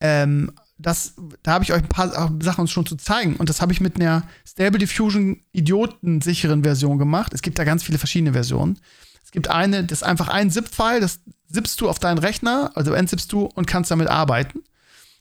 [0.00, 3.36] Ähm, das, da habe ich euch ein paar Sachen schon zu zeigen.
[3.36, 7.32] Und das habe ich mit einer Stable Diffusion idiotensicheren Version gemacht.
[7.32, 8.78] Es gibt da ganz viele verschiedene Versionen.
[9.24, 12.92] Es gibt eine, das ist einfach ein ZIP-File, das zippst du auf deinen Rechner, also
[12.92, 14.62] entzippst du und kannst damit arbeiten.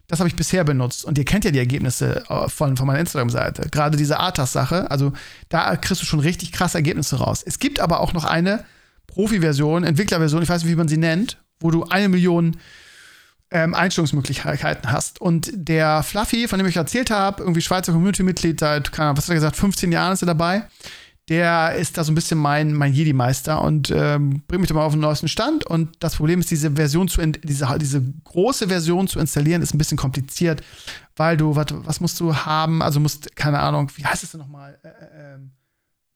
[0.07, 1.05] Das habe ich bisher benutzt.
[1.05, 3.69] Und ihr kennt ja die Ergebnisse äh, von, von meiner Instagram-Seite.
[3.69, 4.91] Gerade diese ATAS-Sache.
[4.91, 5.13] Also
[5.49, 7.43] da kriegst du schon richtig krasse Ergebnisse raus.
[7.45, 8.65] Es gibt aber auch noch eine
[9.07, 12.57] Profi-Version, Entwicklerversion, ich weiß nicht, wie man sie nennt, wo du eine Million
[13.51, 15.21] ähm, Einstellungsmöglichkeiten hast.
[15.21, 19.35] Und der Fluffy, von dem ich erzählt habe, irgendwie Schweizer Community-Mitglied seit, was hat er
[19.35, 20.63] gesagt, 15 Jahren ist er dabei
[21.29, 24.83] der ist da so ein bisschen mein, mein Jedi-Meister und ähm, bringt mich da mal
[24.83, 25.65] auf den neuesten Stand.
[25.65, 29.77] Und das Problem ist, diese Version zu diese, diese große Version zu installieren, ist ein
[29.77, 30.61] bisschen kompliziert,
[31.15, 32.81] weil du, wat, was musst du haben?
[32.81, 34.77] Also musst, keine Ahnung, wie heißt es denn nochmal?
[34.83, 35.51] Äh, äh, ähm,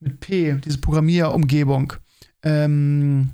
[0.00, 1.94] mit P, diese Programmierumgebung.
[2.42, 3.30] Ähm,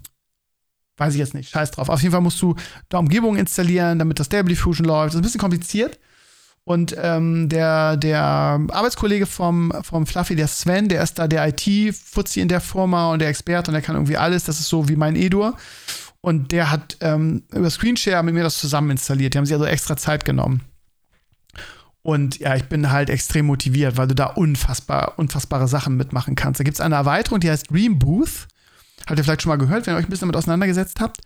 [0.97, 1.89] weiß ich jetzt nicht, scheiß drauf.
[1.89, 2.55] Auf jeden Fall musst du
[2.89, 5.09] da Umgebung installieren, damit das Stable Diffusion läuft.
[5.09, 5.99] Das ist ein bisschen kompliziert.
[6.65, 12.41] Und ähm, der, der Arbeitskollege vom, vom Fluffy, der Sven, der ist da der IT-Fuzzi
[12.41, 14.45] in der Firma und der Experte und der kann irgendwie alles.
[14.45, 15.57] Das ist so wie mein Edur.
[16.23, 19.35] Und der hat ähm, über Screenshare mit mir das zusammen installiert.
[19.35, 20.63] Die haben sich also extra Zeit genommen.
[22.01, 26.61] Und ja, ich bin halt extrem motiviert, weil du da unfassbar, unfassbare Sachen mitmachen kannst.
[26.61, 28.47] Da gibt es eine Erweiterung, die heißt Dream Booth.
[29.07, 31.21] Habt ihr vielleicht schon mal gehört, wenn ihr euch ein bisschen damit auseinandergesetzt habt.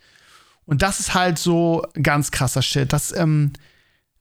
[0.67, 2.93] Und das ist halt so ganz krasser Shit.
[2.93, 3.53] Das, ähm,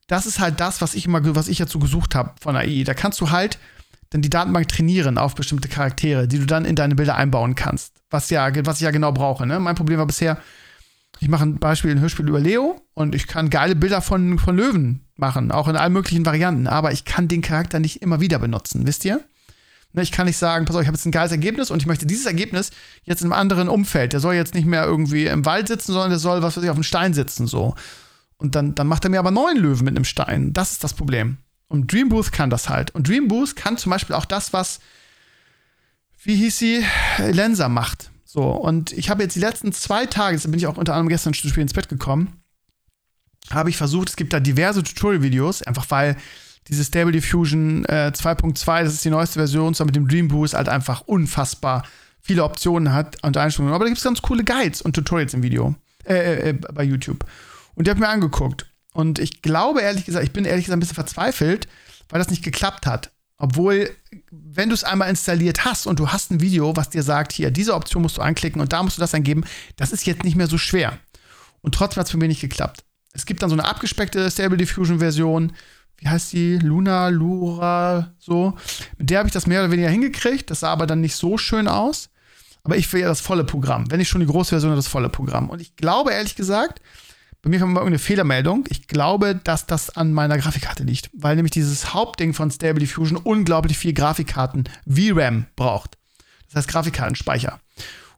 [0.08, 2.84] das ist halt das, was ich immer, was ich dazu gesucht habe von AI.
[2.84, 3.60] Da kannst du halt
[4.10, 7.94] dann die Datenbank trainieren auf bestimmte Charaktere, die du dann in deine Bilder einbauen kannst.
[8.10, 9.46] Was ja, was ich ja genau brauche.
[9.46, 9.60] Ne?
[9.60, 10.38] Mein Problem war bisher,
[11.20, 14.56] ich mache ein Beispiel, ein Hörspiel über Leo und ich kann geile Bilder von, von
[14.56, 18.40] Löwen machen, auch in allen möglichen Varianten, aber ich kann den Charakter nicht immer wieder
[18.40, 19.22] benutzen, wisst ihr?
[19.94, 21.88] Ne, ich kann nicht sagen, pass auf, ich habe jetzt ein geiles Ergebnis und ich
[21.88, 22.72] möchte dieses Ergebnis
[23.04, 24.14] jetzt in einem anderen Umfeld.
[24.14, 26.70] Der soll jetzt nicht mehr irgendwie im Wald sitzen, sondern der soll, was weiß ich,
[26.70, 27.76] auf dem Stein sitzen, so.
[28.38, 30.54] Und dann, dann macht er mir aber neun Löwen mit einem Stein.
[30.54, 31.38] Das ist das Problem.
[31.68, 32.92] Und Dream Booth kann das halt.
[32.92, 34.80] Und Dream Booth kann zum Beispiel auch das, was,
[36.24, 36.86] wie hieß sie,
[37.18, 38.12] Lenser macht.
[38.24, 41.10] So, und ich habe jetzt die letzten zwei Tage, da bin ich auch unter anderem
[41.10, 42.42] gestern zu spät ins Bett gekommen,
[43.50, 46.18] habe ich versucht, es gibt da diverse Tutorial-Videos, einfach weil
[46.68, 50.54] diese Stable Diffusion äh, 2.2, das ist die neueste Version, zwar mit dem Dream Boost
[50.54, 51.84] halt einfach unfassbar
[52.22, 53.74] viele Optionen hat und Einstellungen.
[53.74, 56.84] Aber da gibt es ganz coole Guides und Tutorials im Video, äh, äh, äh, bei
[56.84, 57.26] YouTube.
[57.78, 58.66] Und die habe mir angeguckt.
[58.92, 61.68] Und ich glaube ehrlich gesagt, ich bin ehrlich gesagt ein bisschen verzweifelt,
[62.10, 63.12] weil das nicht geklappt hat.
[63.38, 63.96] Obwohl,
[64.32, 67.52] wenn du es einmal installiert hast und du hast ein Video, was dir sagt, hier,
[67.52, 69.44] diese Option musst du anklicken und da musst du das eingeben,
[69.76, 70.98] das ist jetzt nicht mehr so schwer.
[71.62, 72.84] Und trotzdem hat es für mich nicht geklappt.
[73.14, 75.54] Es gibt dann so eine abgespeckte Stable Diffusion Version,
[75.98, 76.58] wie heißt die?
[76.58, 78.56] Luna, Lura, so.
[78.98, 80.50] Mit der habe ich das mehr oder weniger hingekriegt.
[80.50, 82.10] Das sah aber dann nicht so schön aus.
[82.64, 83.90] Aber ich will ja das volle Programm.
[83.92, 85.50] Wenn ich schon die große Version das volle Programm.
[85.50, 86.82] Und ich glaube, ehrlich gesagt,
[87.42, 88.66] bei mir kommt mal irgendeine Fehlermeldung.
[88.70, 91.10] Ich glaube, dass das an meiner Grafikkarte liegt.
[91.14, 95.98] Weil nämlich dieses Hauptding von Stable Diffusion unglaublich viel Grafikkarten VRAM braucht.
[96.48, 97.60] Das heißt Grafikkartenspeicher.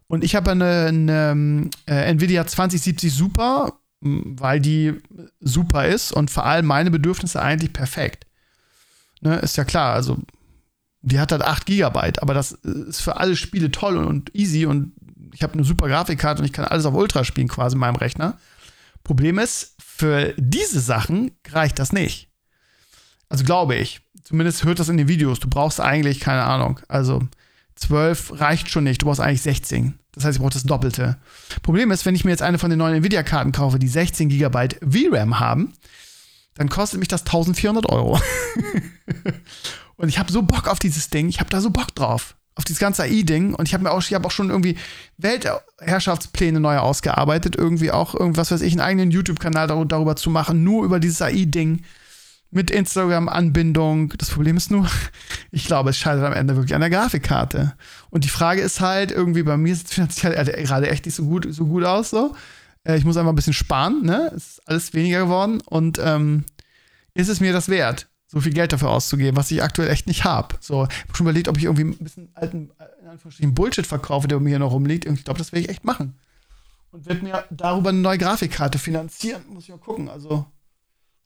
[0.08, 4.98] Und ich habe eine, eine äh, Nvidia 2070 Super weil die
[5.40, 8.26] super ist und vor allem meine Bedürfnisse eigentlich perfekt.
[9.22, 10.18] Ne, ist ja klar, also
[11.02, 14.66] die hat halt 8 Gigabyte, aber das ist für alle Spiele toll und, und easy
[14.66, 14.94] und
[15.34, 17.98] ich habe eine super Grafikkarte und ich kann alles auf Ultra spielen quasi in meinem
[17.98, 18.38] Rechner.
[19.10, 22.30] Problem ist, für diese Sachen reicht das nicht.
[23.28, 24.02] Also glaube ich.
[24.24, 25.40] Zumindest hört das in den Videos.
[25.40, 27.28] Du brauchst eigentlich, keine Ahnung, also
[27.74, 29.02] 12 reicht schon nicht.
[29.02, 29.98] Du brauchst eigentlich 16.
[30.12, 31.18] Das heißt, ich brauche das Doppelte.
[31.64, 34.76] Problem ist, wenn ich mir jetzt eine von den neuen Nvidia-Karten kaufe, die 16 GB
[34.88, 35.74] VRAM haben,
[36.54, 38.22] dann kostet mich das 1400 Euro.
[39.96, 41.30] und ich habe so Bock auf dieses Ding.
[41.30, 42.36] Ich habe da so Bock drauf.
[42.56, 43.54] Auf dieses ganze AI-Ding.
[43.54, 44.78] Und ich habe mir auch, ich hab auch schon irgendwie
[45.18, 47.56] Weltherrschaftspläne neu ausgearbeitet.
[47.56, 51.84] Irgendwie auch irgendwas, weiß ich, einen eigenen YouTube-Kanal darüber zu machen, nur über dieses AI-Ding
[52.52, 54.14] mit Instagram-Anbindung.
[54.18, 54.88] Das Problem ist nur,
[55.52, 57.74] ich glaube, es scheitert am Ende wirklich an der Grafikkarte.
[58.10, 60.34] Und die Frage ist halt, irgendwie bei mir sieht es finanziell
[60.64, 62.10] gerade echt nicht so gut, so gut aus.
[62.10, 62.36] So.
[62.84, 64.32] Äh, ich muss einfach ein bisschen sparen, ne?
[64.36, 65.62] Es ist alles weniger geworden.
[65.66, 66.46] Und ähm,
[67.14, 70.24] ist es mir das wert, so viel Geld dafür auszugeben, was ich aktuell echt nicht
[70.24, 70.56] habe?
[70.60, 74.28] So, ich habe schon überlegt, ob ich irgendwie ein bisschen alten, in Anführungsstrichen Bullshit verkaufe,
[74.28, 75.08] der mir hier noch rumliegt.
[75.08, 76.14] Und ich glaube, das werde ich echt machen.
[76.92, 79.42] Und werde mir darüber eine neue Grafikkarte finanzieren.
[79.50, 80.10] Muss ich mal gucken.
[80.10, 80.46] Also,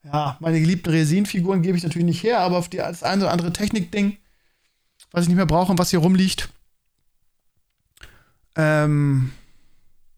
[0.05, 3.31] ja, meine geliebten Resinfiguren gebe ich natürlich nicht her, aber auf die, das eine oder
[3.33, 4.17] andere Technikding,
[5.11, 6.49] was ich nicht mehr brauche und was hier rumliegt,
[8.55, 9.31] ähm,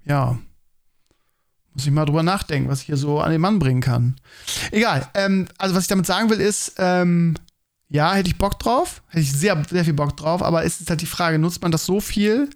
[0.03, 0.37] ja,
[1.75, 4.15] muss ich mal drüber nachdenken, was ich hier so an den Mann bringen kann.
[4.71, 7.35] Egal, ähm, also was ich damit sagen will ist, ähm,
[7.89, 10.89] ja, hätte ich Bock drauf, hätte ich sehr, sehr viel Bock drauf, aber ist es
[10.89, 12.49] halt die Frage, nutzt man das so viel,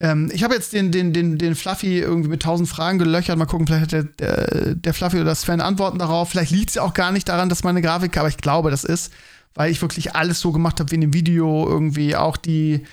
[0.00, 3.36] ähm, ich habe jetzt den, den, den, den Fluffy irgendwie mit tausend Fragen gelöchert.
[3.36, 6.30] Mal gucken, vielleicht hat der, der, der Fluffy oder Sven Antworten darauf.
[6.30, 8.84] Vielleicht liegt es ja auch gar nicht daran, dass meine Grafik, aber ich glaube, das
[8.84, 9.12] ist,
[9.54, 12.84] weil ich wirklich alles so gemacht habe wie in dem Video, irgendwie auch die,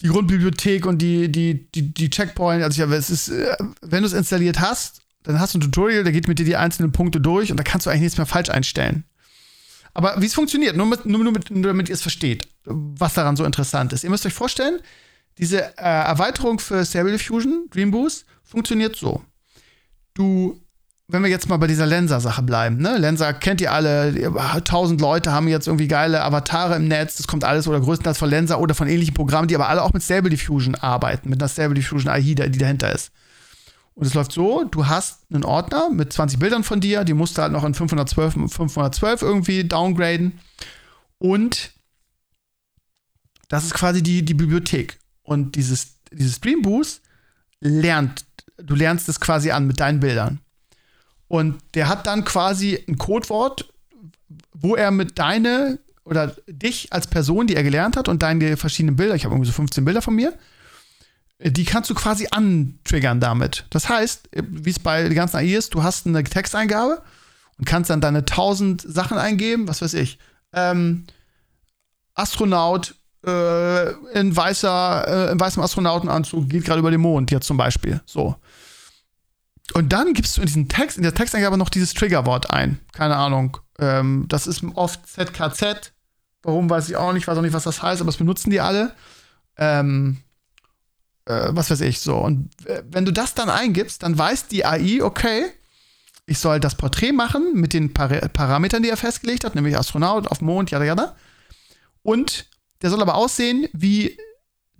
[0.00, 2.62] die Grundbibliothek und die, die, die, die Checkpoint.
[2.62, 6.04] Also, ja, es ist, äh, wenn du es installiert hast, dann hast du ein Tutorial,
[6.04, 8.26] da geht mit dir die einzelnen Punkte durch und da kannst du eigentlich nichts mehr
[8.26, 9.04] falsch einstellen.
[9.92, 13.14] Aber wie es funktioniert, nur, mit, nur, nur, mit, nur damit ihr es versteht, was
[13.14, 14.04] daran so interessant ist.
[14.04, 14.80] Ihr müsst euch vorstellen,
[15.38, 19.22] diese äh, Erweiterung für Stable Diffusion, Dream Boost, funktioniert so.
[20.14, 20.60] Du,
[21.08, 22.98] wenn wir jetzt mal bei dieser Lenser-Sache bleiben, ne?
[22.98, 24.12] Lenser kennt ihr alle,
[24.64, 28.28] tausend Leute haben jetzt irgendwie geile Avatare im Netz, das kommt alles oder größtenteils von
[28.28, 31.48] Lenser oder von ähnlichen Programmen, die aber alle auch mit Stable Diffusion arbeiten, mit einer
[31.48, 33.12] Stable Diffusion AI, die dahinter ist.
[33.94, 37.38] Und es läuft so, du hast einen Ordner mit 20 Bildern von dir, die musst
[37.38, 40.38] du halt noch in 512, 512 irgendwie downgraden.
[41.18, 41.72] Und
[43.48, 44.98] das ist quasi die, die Bibliothek.
[45.22, 47.00] Und dieses, dieses Dream Boost
[47.60, 48.26] lernt,
[48.58, 50.40] du lernst es quasi an mit deinen Bildern.
[51.28, 53.72] Und der hat dann quasi ein Codewort,
[54.52, 58.96] wo er mit deine oder dich als Person, die er gelernt hat und deine verschiedenen
[58.96, 60.32] Bilder, ich habe irgendwie so 15 Bilder von mir,
[61.40, 63.66] die kannst du quasi antriggern damit.
[63.70, 67.02] Das heißt, wie es bei den ganzen AI ist, du hast eine Texteingabe
[67.58, 70.18] und kannst dann deine tausend Sachen eingeben, was weiß ich.
[70.52, 71.04] Ähm,
[72.14, 72.94] Astronaut
[73.26, 78.00] äh, in, weißer, äh, in weißem Astronautenanzug geht gerade über den Mond, jetzt zum Beispiel.
[78.06, 78.36] So.
[79.74, 82.80] Und dann gibst du in diesen Text, in der Texteingabe noch dieses Triggerwort ein.
[82.92, 83.58] Keine Ahnung.
[83.78, 85.92] Ähm, das ist oft ZKZ.
[86.42, 88.60] Warum weiß ich auch nicht, weiß auch nicht, was das heißt, aber das benutzen die
[88.60, 88.94] alle.
[89.56, 90.18] Ähm,
[91.24, 92.16] äh, was weiß ich, so.
[92.16, 95.46] Und äh, wenn du das dann eingibst, dann weiß die AI, okay,
[96.26, 100.28] ich soll das Porträt machen mit den Par Parametern, die er festgelegt hat, nämlich Astronaut
[100.28, 101.16] auf Mond, jada, jada.
[102.02, 102.46] Und
[102.82, 104.18] der soll aber aussehen wie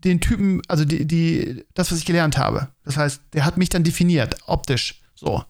[0.04, 2.68] den Typen, also die, die, das, was ich gelernt habe.
[2.84, 5.00] Das heißt, der hat mich dann definiert, optisch.
[5.14, 5.44] So.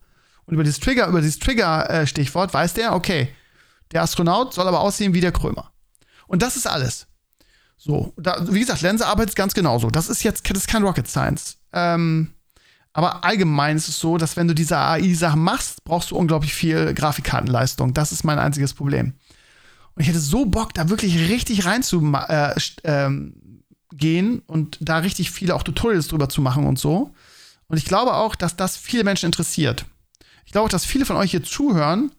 [0.46, 3.28] Und über dieses Trigger, über dieses Trigger-Stichwort weiß der, okay,
[3.92, 5.72] der Astronaut soll aber aussehen wie der Krömer.
[6.26, 7.06] Und das ist alles.
[7.76, 9.90] So, da, wie gesagt, Lense arbeitet ganz genauso.
[9.90, 11.59] Das ist jetzt das ist kein Rocket Science.
[11.72, 12.32] Ähm,
[12.92, 16.94] aber allgemein ist es so, dass wenn du diese AI-Sachen machst, brauchst du unglaublich viel
[16.94, 17.92] Grafikkartenleistung.
[17.92, 19.12] Das ist mein einziges Problem.
[19.94, 22.54] Und ich hätte so Bock, da wirklich richtig rein zu äh,
[22.85, 23.35] ähm,
[23.96, 27.14] gehen und da richtig viele auch Tutorials drüber zu machen und so.
[27.68, 29.87] Und ich glaube auch, dass das viele Menschen interessiert.
[30.44, 32.12] Ich glaube auch, dass viele von euch hier zuhören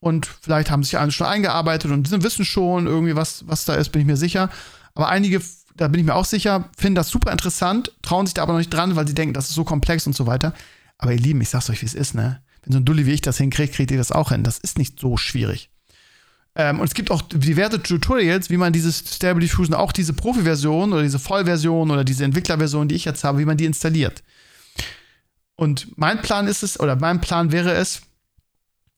[0.00, 3.90] und vielleicht haben sich alle schon eingearbeitet und wissen schon irgendwie, was, was da ist,
[3.90, 4.48] bin ich mir sicher.
[4.94, 5.42] Aber einige,
[5.76, 8.58] da bin ich mir auch sicher, finden das super interessant, trauen sich da aber noch
[8.58, 10.54] nicht dran, weil sie denken, das ist so komplex und so weiter.
[10.98, 12.42] Aber ihr Lieben, ich sag's euch, wie es ist, ne?
[12.62, 14.42] Wenn so ein Dulli wie ich das hinkriegt, kriegt ihr das auch hin.
[14.42, 15.70] Das ist nicht so schwierig.
[16.58, 20.92] Ähm, und es gibt auch diverse Tutorials, wie man dieses Stable Diffusion, auch diese Profi-Version
[20.92, 24.24] oder diese Vollversion oder diese Entwicklerversion, die ich jetzt habe, wie man die installiert.
[25.54, 28.02] Und mein Plan ist es, oder mein Plan wäre es,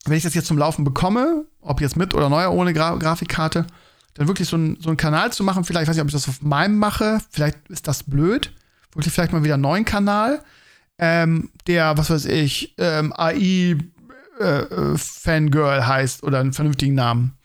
[0.07, 3.67] wenn ich das jetzt zum Laufen bekomme, ob jetzt mit oder neu ohne Gra Grafikkarte,
[4.15, 5.65] dann wirklich so, ein, so einen Kanal zu machen.
[5.65, 7.19] Vielleicht weiß ich, ob ich das auf meinem mache.
[7.31, 8.53] Vielleicht ist das blöd.
[8.95, 10.43] Wirklich vielleicht mal wieder einen neuen Kanal,
[10.99, 13.77] ähm, der, was weiß ich, ähm, AI
[14.41, 17.37] äh, äh, Fangirl heißt oder einen vernünftigen Namen.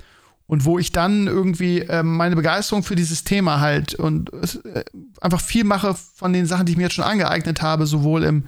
[0.47, 4.83] Und wo ich dann irgendwie ähm, meine Begeisterung für dieses Thema halt und äh,
[5.19, 8.45] einfach viel mache von den Sachen, die ich mir jetzt schon angeeignet habe, sowohl im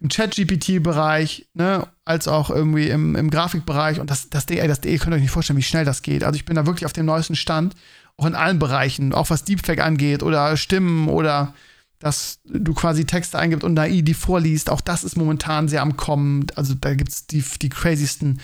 [0.00, 3.98] im Chat-GPT-Bereich, ne, als auch irgendwie im, im Grafikbereich.
[3.98, 6.22] Und das, das DE, das könnt ihr euch nicht vorstellen, wie schnell das geht.
[6.22, 7.74] Also ich bin da wirklich auf dem neuesten Stand,
[8.16, 11.54] auch in allen Bereichen, auch was Deepfake angeht oder Stimmen oder
[11.98, 14.68] dass du quasi Texte eingibst und AI die vorliest.
[14.68, 16.46] Auch das ist momentan sehr am Kommen.
[16.54, 18.40] Also da gibt es die, die craziesten.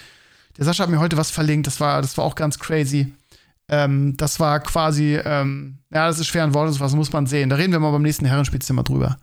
[0.58, 3.12] Der Sascha hat mir heute was verlinkt, das war, das war auch ganz crazy.
[3.68, 7.48] Ähm, das war quasi, ähm, ja, das ist schwer in Worten, was muss man sehen.
[7.48, 9.16] Da reden wir mal beim nächsten Herrenspielzimmer drüber.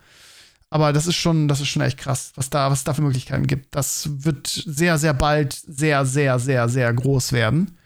[0.70, 3.48] Aber das ist schon, das ist schon echt krass, was da, was da für Möglichkeiten
[3.48, 3.76] gibt.
[3.76, 7.78] Das wird sehr, sehr bald sehr, sehr, sehr, sehr groß werden.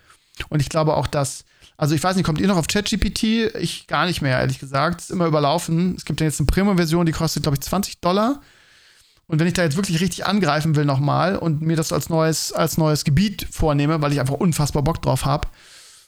[0.49, 1.45] Und ich glaube auch, dass,
[1.77, 3.55] also ich weiß nicht, kommt ihr noch auf ChatGPT?
[3.59, 4.99] Ich gar nicht mehr, ehrlich gesagt.
[4.99, 5.95] Es ist immer überlaufen.
[5.95, 8.41] Es gibt ja jetzt eine Premium-Version, die kostet, glaube ich, 20 Dollar.
[9.27, 12.51] Und wenn ich da jetzt wirklich richtig angreifen will nochmal und mir das als neues,
[12.51, 15.47] als neues Gebiet vornehme, weil ich einfach unfassbar Bock drauf habe,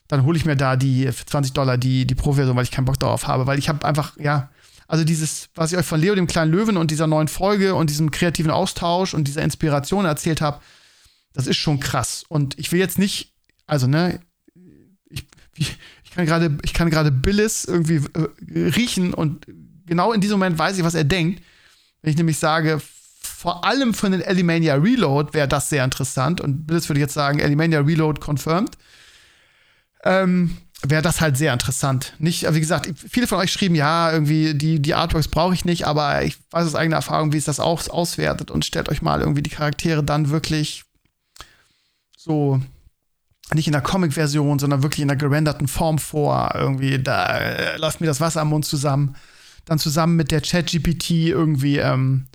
[0.08, 3.00] dann hole ich mir da die 20 Dollar die, die Pro-Version, weil ich keinen Bock
[3.00, 3.48] darauf habe.
[3.48, 4.50] Weil ich habe einfach, ja,
[4.88, 7.90] also dieses, was ich euch von Leo, dem kleinen Löwen und dieser neuen Folge und
[7.90, 10.62] diesem kreativen Austausch und dieser Inspiration erzählt habe,
[11.34, 12.24] das ist schon krass.
[12.28, 13.34] Und ich will jetzt nicht,
[13.66, 14.20] also ne,
[15.56, 19.48] ich, ich kann gerade, ich kann gerade Billis irgendwie äh, riechen und
[19.86, 21.42] genau in diesem Moment weiß ich, was er denkt.
[22.02, 22.82] Wenn ich nämlich sage,
[23.46, 27.38] vor allem von den Elimania Reload wäre das sehr interessant und Billis würde jetzt sagen,
[27.38, 28.72] Elimania Reload confirmed.
[30.04, 32.14] Ähm, wäre das halt sehr interessant.
[32.18, 35.86] Nicht, wie gesagt, viele von euch schrieben, ja, irgendwie die, die Artworks brauche ich nicht,
[35.86, 39.20] aber ich weiß aus eigener Erfahrung, wie es das auch auswertet und stellt euch mal
[39.20, 40.84] irgendwie die Charaktere dann wirklich
[42.18, 42.60] so
[43.54, 46.50] nicht in der Comic-Version, sondern wirklich in der gerenderten Form vor.
[46.56, 49.16] Irgendwie, da äh, lasst mir das Wasser am Mund zusammen.
[49.66, 52.26] Dann zusammen mit der Chat-GPT irgendwie ähm,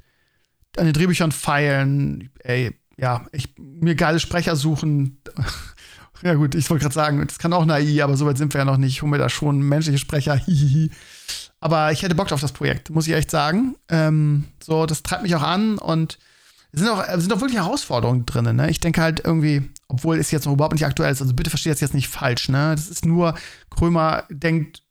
[0.76, 2.30] an den Drehbüchern feilen.
[2.40, 5.20] Ey, ja, ich, mir geile Sprecher suchen.
[6.22, 8.64] Ja, gut, ich wollte gerade sagen, das kann auch AI, aber soweit sind wir ja
[8.66, 8.92] noch nicht.
[8.92, 10.34] Ich hole mir da schon menschliche Sprecher.
[10.46, 10.90] Hihihi.
[11.60, 13.76] aber ich hätte Bock auf das Projekt, muss ich echt sagen.
[13.88, 16.18] Ähm, so, das treibt mich auch an und
[16.72, 18.54] es sind auch, sind auch wirklich Herausforderungen drin.
[18.54, 18.70] Ne?
[18.70, 21.72] Ich denke halt irgendwie, obwohl es jetzt noch überhaupt nicht aktuell ist, also bitte versteht
[21.72, 22.48] das jetzt nicht falsch.
[22.48, 22.74] Ne?
[22.76, 23.34] Das ist nur,
[23.70, 24.82] Krömer denkt,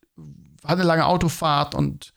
[0.64, 2.14] hat eine lange Autofahrt und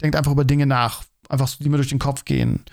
[0.00, 1.04] denkt einfach über Dinge nach.
[1.28, 2.64] Einfach so, die mir durch den Kopf gehen.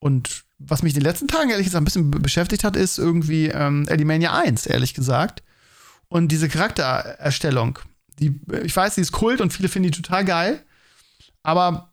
[0.00, 3.48] Und was mich in den letzten Tagen ehrlich gesagt ein bisschen beschäftigt hat, ist irgendwie
[3.48, 5.42] ähm, Elimania 1, ehrlich gesagt.
[6.08, 7.78] Und diese Charaktererstellung.
[8.18, 10.62] Die, ich weiß, die ist Kult und viele finden die total geil.
[11.42, 11.92] Aber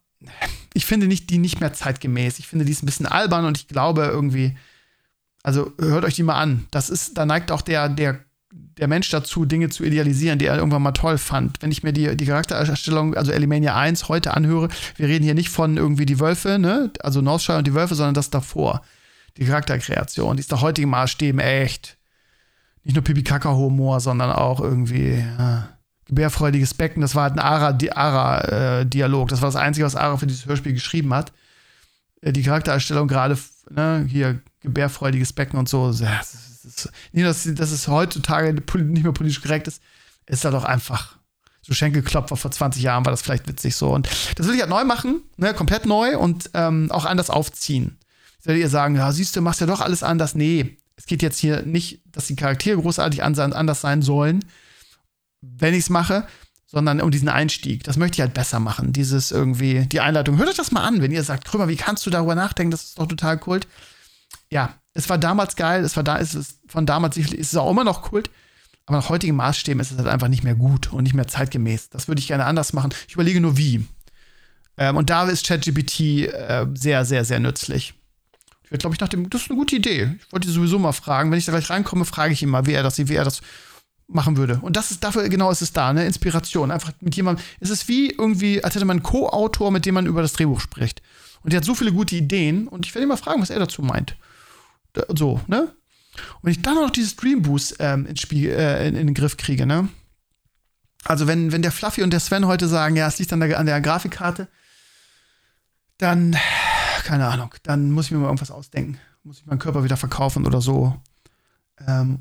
[0.74, 2.39] ich finde nicht, die nicht mehr zeitgemäß.
[2.39, 4.58] Ich finde, die ist ein bisschen albern und ich glaube irgendwie,
[5.43, 6.68] also hört euch die mal an.
[6.72, 8.20] Das ist, da neigt auch der, der
[8.78, 11.61] der Mensch dazu, Dinge zu idealisieren, die er irgendwann mal toll fand.
[11.61, 15.49] Wenn ich mir die, die Charaktererstellung, also Elimania 1, heute anhöre, wir reden hier nicht
[15.49, 16.91] von irgendwie die Wölfe, ne?
[17.01, 18.82] also Northshire und die Wölfe, sondern das davor.
[19.38, 21.97] Die Charakterkreation, die ist nach heutigen Maßstäben echt
[22.88, 25.67] nicht nur Pipi-Kaka-Humor, sondern auch irgendwie ja,
[26.05, 27.01] gebärfreudiges Becken.
[27.01, 29.21] Das war halt ein Ara-Dialog.
[29.23, 31.34] Ara, das war das Einzige, was Ara für dieses Hörspiel geschrieben hat.
[32.21, 33.38] Äh, die Charaktererstellung gerade,
[33.69, 35.88] ne, hier gebärfreudiges Becken und so.
[35.88, 35.99] Das
[36.34, 36.57] ist,
[37.11, 39.82] nicht, dass, dass es heutzutage nicht mehr politisch korrekt ist,
[40.26, 41.18] ist halt auch einfach
[41.68, 43.91] so Schenkelklopfer vor 20 Jahren war das vielleicht witzig so.
[43.91, 47.97] Und das will ich halt neu machen, ne, komplett neu und ähm, auch anders aufziehen.
[48.43, 50.34] Werde ihr sagen, ja, siehst du, machst ja doch alles anders.
[50.34, 54.45] Nee, es geht jetzt hier nicht, dass die Charaktere großartig anders sein sollen,
[55.41, 56.26] wenn ich es mache,
[56.65, 57.84] sondern um diesen Einstieg.
[57.84, 58.93] Das möchte ich halt besser machen.
[58.93, 60.38] Dieses irgendwie, die Einleitung.
[60.38, 62.72] Hört euch das mal an, wenn ihr sagt, Krümmer, wie kannst du darüber nachdenken?
[62.72, 63.68] Das ist doch total kult.
[64.49, 67.69] Ja, es war damals geil, es war da, es ist von damals, ist es auch
[67.69, 68.31] immer noch kult.
[68.87, 71.89] Aber nach heutigen Maßstäben ist es halt einfach nicht mehr gut und nicht mehr zeitgemäß.
[71.89, 72.91] Das würde ich gerne anders machen.
[73.07, 73.85] Ich überlege nur wie.
[74.75, 77.93] Ähm, und da ist ChatGPT äh, sehr, sehr, sehr nützlich.
[78.63, 80.15] Ich werde, glaube ich, nach dem, das ist eine gute Idee.
[80.19, 81.29] Ich wollte sowieso mal fragen.
[81.29, 83.41] Wenn ich da gleich reinkomme, frage ich ihn mal, wie er das, wie er das
[84.07, 84.57] machen würde.
[84.63, 86.07] Und das ist dafür, genau ist es da, ne?
[86.07, 86.71] Inspiration.
[86.71, 87.45] Einfach mit jemandem.
[87.59, 90.59] Es ist wie irgendwie, als hätte man einen Co-Autor, mit dem man über das Drehbuch
[90.59, 91.03] spricht.
[91.43, 93.59] Und der hat so viele gute Ideen und ich werde ihn mal fragen, was er
[93.59, 94.15] dazu meint.
[95.09, 95.73] So, ne?
[96.41, 99.37] Und ich dann noch dieses Dream Boost ähm, ins Spiel, äh, in, in, den Griff
[99.37, 99.89] kriege, ne?
[101.03, 103.59] Also, wenn, wenn der Fluffy und der Sven heute sagen, ja, es liegt an der,
[103.59, 104.47] an der Grafikkarte,
[105.97, 106.35] dann,
[107.03, 108.99] keine Ahnung, dann muss ich mir mal irgendwas ausdenken.
[109.23, 110.99] Muss ich meinen Körper wieder verkaufen oder so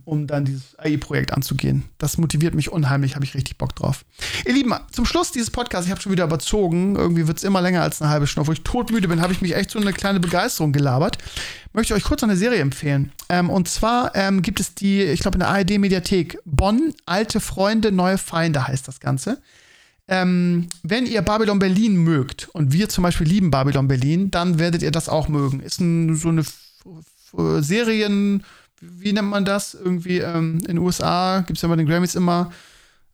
[0.04, 1.84] um dann dieses AI-Projekt anzugehen.
[1.96, 4.04] Das motiviert mich unheimlich, habe ich richtig Bock drauf.
[4.44, 7.62] Ihr Lieben, zum Schluss dieses Podcasts, ich habe schon wieder überzogen, irgendwie wird es immer
[7.62, 9.94] länger als eine halbe Stunde, wo ich todmüde bin, habe ich mich echt so eine
[9.94, 11.18] kleine Begeisterung gelabert.
[11.72, 13.12] Möchte euch kurz eine Serie empfehlen.
[13.30, 17.92] Ähm, und zwar ähm, gibt es die, ich glaube in der ARD-Mediathek, Bonn, alte Freunde,
[17.92, 19.40] neue Feinde heißt das Ganze.
[20.06, 24.82] Ähm, wenn ihr Babylon Berlin mögt, und wir zum Beispiel lieben Babylon Berlin, dann werdet
[24.82, 25.60] ihr das auch mögen.
[25.60, 26.44] Ist ein, so eine
[27.62, 28.44] Serien-
[28.80, 29.74] wie nennt man das?
[29.74, 32.52] Irgendwie ähm, in den USA gibt es ja bei den Grammys immer,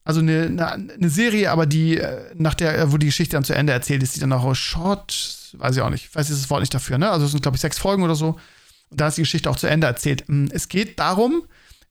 [0.04, 3.54] also eine, eine, eine, Serie, aber die, äh, nach der, wo die Geschichte dann zu
[3.54, 6.60] Ende erzählt ist, die dann auch Short, weiß ich auch nicht, ich weiß das Wort
[6.60, 7.10] nicht dafür, ne?
[7.10, 8.38] Also es sind, glaube ich, sechs Folgen oder so.
[8.90, 10.24] Und da ist die Geschichte auch zu Ende erzählt.
[10.26, 11.44] Mm, es geht darum,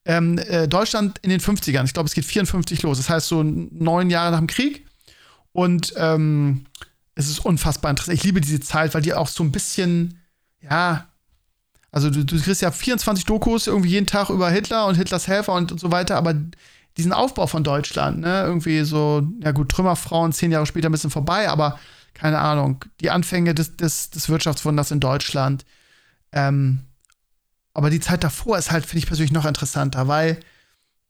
[0.03, 2.97] ähm, äh, Deutschland in den 50ern, ich glaube, es geht 54 los.
[2.97, 4.85] Das heißt, so neun Jahre nach dem Krieg.
[5.53, 6.65] Und ähm,
[7.15, 8.17] es ist unfassbar interessant.
[8.17, 10.19] Ich liebe diese Zeit, weil die auch so ein bisschen,
[10.61, 11.07] ja,
[11.91, 15.53] also du, du kriegst ja 24 Dokus irgendwie jeden Tag über Hitler und Hitlers Helfer
[15.53, 16.35] und, und so weiter, aber
[16.97, 21.09] diesen Aufbau von Deutschland, ne, irgendwie so, ja gut, Trümmerfrauen zehn Jahre später ein bisschen
[21.09, 21.79] vorbei, aber
[22.13, 25.65] keine Ahnung, die Anfänge des, des, des Wirtschaftswunders in Deutschland.
[26.31, 26.81] Ähm,
[27.73, 30.39] aber die Zeit davor ist halt, finde ich persönlich noch interessanter, weil,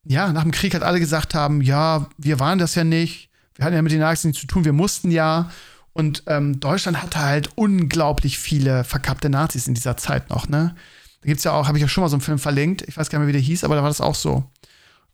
[0.03, 3.65] ja, nach dem Krieg hat alle gesagt haben, ja, wir waren das ja nicht, wir
[3.65, 5.51] hatten ja mit den Nazis nichts zu tun, wir mussten ja.
[5.93, 10.75] Und ähm, Deutschland hatte halt unglaublich viele verkappte Nazis in dieser Zeit noch, ne?
[11.21, 13.09] Da gibt's ja auch, habe ich ja schon mal so einen Film verlinkt, ich weiß
[13.09, 14.49] gar nicht mehr, wie der hieß, aber da war das auch so.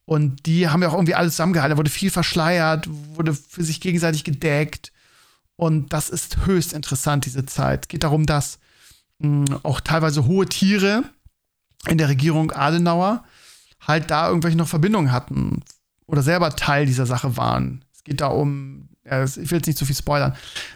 [0.06, 3.82] Und die haben ja auch irgendwie alles zusammengehalten, da wurde viel verschleiert, wurde für sich
[3.82, 4.94] gegenseitig gedeckt.
[5.58, 7.90] Und das ist höchst interessant, diese Zeit.
[7.90, 8.60] Geht darum, dass
[9.20, 11.04] mh, hm, auch teilweise hohe Tiere
[11.88, 13.26] in der Regierung Adenauer
[13.82, 15.64] halt da irgendwelche noch Verbindungen hatten
[16.06, 17.84] oder selber Teil dieser Sache waren.
[17.94, 20.36] Es geht da um ich will jetzt nicht zu viel spoilern.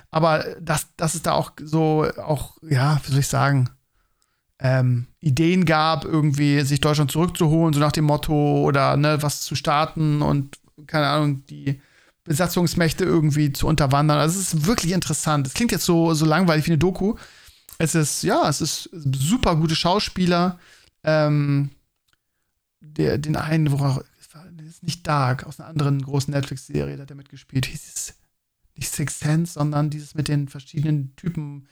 [0.10, 3.70] Aber dass, dass es da auch so, auch, ja, wie soll ich sagen,
[4.60, 9.56] ähm, Ideen gab, irgendwie sich Deutschland zurückzuholen, so nach dem Motto, oder ne, was zu
[9.56, 10.58] starten und,
[10.88, 11.82] keine Ahnung, die
[12.24, 14.20] Besatzungsmächte irgendwie zu unterwandern.
[14.20, 15.48] Also es ist wirklich interessant.
[15.48, 17.16] Es klingt jetzt so, so langweilig wie eine Doku.
[17.80, 20.60] Es ist, ja, es ist super gute Schauspieler.
[21.04, 21.72] Ähm,
[22.80, 24.04] der, den einen, worauf,
[24.72, 27.66] ist nicht Dark, aus einer anderen großen Netflix-Serie, da hat er mitgespielt.
[27.66, 28.16] Hieß es
[28.76, 31.68] nicht Six Sense, sondern dieses mit den verschiedenen Typen,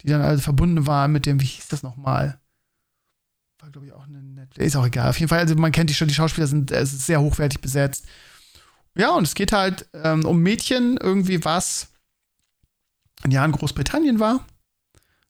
[0.00, 2.40] die dann also verbunden waren mit dem, wie hieß das nochmal?
[3.58, 4.66] War, glaube ich, auch eine Netflix.
[4.66, 5.10] Ist auch egal.
[5.10, 7.60] Auf jeden Fall, also man kennt die schon, die Schauspieler sind, es ist sehr hochwertig
[7.60, 8.06] besetzt.
[8.96, 11.88] Ja, und es geht halt ähm, um Mädchen, irgendwie was
[13.22, 14.44] ein Jahr in Großbritannien war.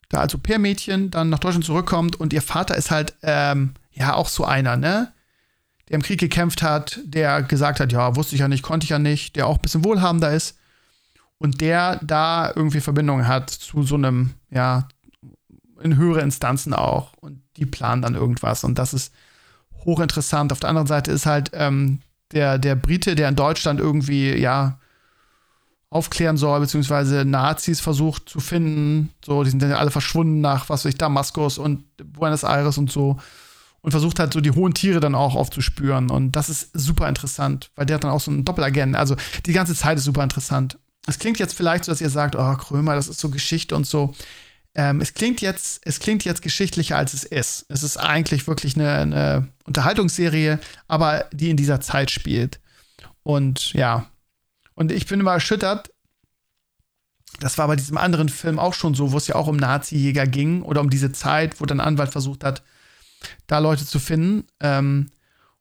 [0.08, 4.28] Da also Per-Mädchen dann nach Deutschland zurückkommt und ihr Vater ist halt, ähm, ja, auch
[4.28, 5.12] so einer, ne?
[5.88, 8.90] Der im Krieg gekämpft hat, der gesagt hat, ja, wusste ich ja nicht, konnte ich
[8.90, 10.59] ja nicht, der auch ein bisschen wohlhabender ist
[11.41, 14.86] und der da irgendwie Verbindung hat zu so einem, ja,
[15.82, 19.12] in höhere Instanzen auch und die planen dann irgendwas und das ist
[19.86, 20.53] hochinteressant.
[20.53, 22.01] Auf der anderen Seite ist halt ähm,
[22.32, 24.78] der, der Brite, der in Deutschland irgendwie, ja,
[25.88, 29.11] aufklären soll, beziehungsweise Nazis versucht zu finden.
[29.24, 32.93] So, die sind dann alle verschwunden nach, was weiß ich, Damaskus und Buenos Aires und
[32.93, 33.16] so.
[33.80, 36.11] Und versucht halt so die hohen Tiere dann auch aufzuspüren.
[36.11, 38.95] Und das ist super interessant, weil der hat dann auch so einen Doppelagenten.
[38.95, 39.16] Also
[39.47, 40.78] die ganze Zeit ist super interessant.
[41.07, 43.86] Es klingt jetzt vielleicht so, dass ihr sagt, oh, Krömer, das ist so Geschichte und
[43.86, 44.14] so.
[44.74, 47.66] ähm, es klingt jetzt, es klingt jetzt geschichtlicher als es ist.
[47.68, 52.61] Es ist eigentlich wirklich eine, eine Unterhaltungsserie, aber die in dieser Zeit spielt.
[53.22, 54.09] Und ja,
[54.74, 55.90] und ich bin immer erschüttert.
[57.40, 60.26] Das war bei diesem anderen Film auch schon so, wo es ja auch um Nazi-Jäger
[60.26, 62.62] ging oder um diese Zeit, wo dann Anwalt versucht hat,
[63.46, 64.46] da Leute zu finden.
[64.61, 65.11] Ähm,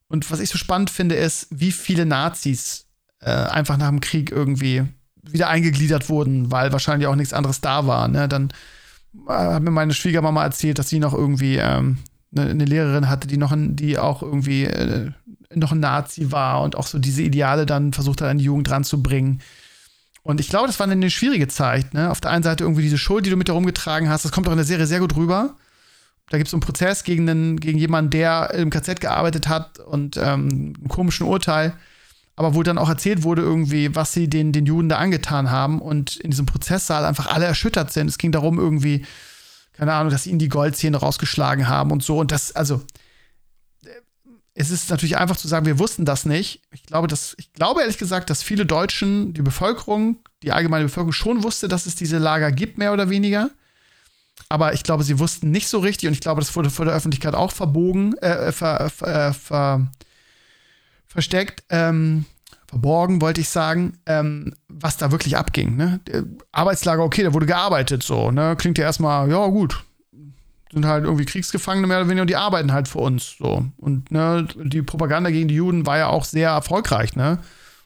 [0.08, 2.88] und was ich so spannend finde, ist, wie viele Nazis
[3.20, 4.86] äh, einfach nach dem Krieg irgendwie
[5.24, 8.08] wieder eingegliedert wurden, weil wahrscheinlich auch nichts anderes da war.
[8.08, 8.28] Ne?
[8.28, 8.50] Dann
[9.28, 11.98] äh, hat mir meine Schwiegermama erzählt, dass sie noch irgendwie ähm,
[12.36, 15.12] eine, eine, Lehrerin hatte, die noch ein, die auch irgendwie äh,
[15.54, 18.70] noch ein Nazi war und auch so diese Ideale dann versucht hat, an die Jugend
[18.70, 19.42] ranzubringen.
[20.22, 21.94] Und ich glaube, das war eine schwierige Zeit.
[21.94, 22.12] Ne?
[22.12, 24.52] Auf der einen Seite irgendwie diese Schuld, die du mit herumgetragen hast, das kommt auch
[24.52, 25.56] in der Serie sehr gut rüber.
[26.30, 30.18] Da gibt es einen Prozess gegen, einen, gegen jemanden, der im KZ gearbeitet hat und
[30.18, 31.74] ähm, einen komischen Urteil
[32.40, 35.82] aber wo dann auch erzählt wurde, irgendwie, was sie den, den Juden da angetan haben
[35.82, 38.08] und in diesem Prozesssaal einfach alle erschüttert sind.
[38.08, 39.06] Es ging darum, irgendwie,
[39.74, 42.18] keine Ahnung, dass ihnen die Goldzähne rausgeschlagen haben und so.
[42.18, 42.82] Und das, also,
[44.54, 46.62] es ist natürlich einfach zu sagen, wir wussten das nicht.
[46.72, 51.12] Ich glaube, dass, ich glaube ehrlich gesagt, dass viele Deutschen, die Bevölkerung, die allgemeine Bevölkerung
[51.12, 53.50] schon wusste, dass es diese Lager gibt, mehr oder weniger.
[54.48, 56.94] Aber ich glaube, sie wussten nicht so richtig und ich glaube, das wurde vor der
[56.94, 59.92] Öffentlichkeit auch verbogen, äh, ver, ver, ver
[61.10, 62.26] versteckt, ähm,
[62.68, 65.76] verborgen, wollte ich sagen, ähm, was da wirklich abging.
[65.76, 66.00] Ne?
[66.52, 68.56] Arbeitslager, okay, da wurde gearbeitet, so, ne?
[68.58, 69.84] Klingt ja erstmal, ja, gut.
[70.72, 73.36] Sind halt irgendwie Kriegsgefangene mehr oder weniger und die arbeiten halt für uns.
[73.40, 73.66] So.
[73.78, 77.40] Und ne, die Propaganda gegen die Juden war ja auch sehr erfolgreich, ne?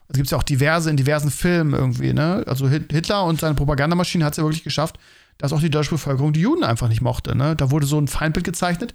[0.06, 2.44] Also gibt es ja auch diverse in diversen Filmen irgendwie, ne?
[2.46, 4.98] Also Hitler und seine Propagandamaschine hat es ja wirklich geschafft,
[5.38, 7.34] dass auch die deutsche Bevölkerung die Juden einfach nicht mochte.
[7.34, 7.56] Ne?
[7.56, 8.92] Da wurde so ein Feindbild gezeichnet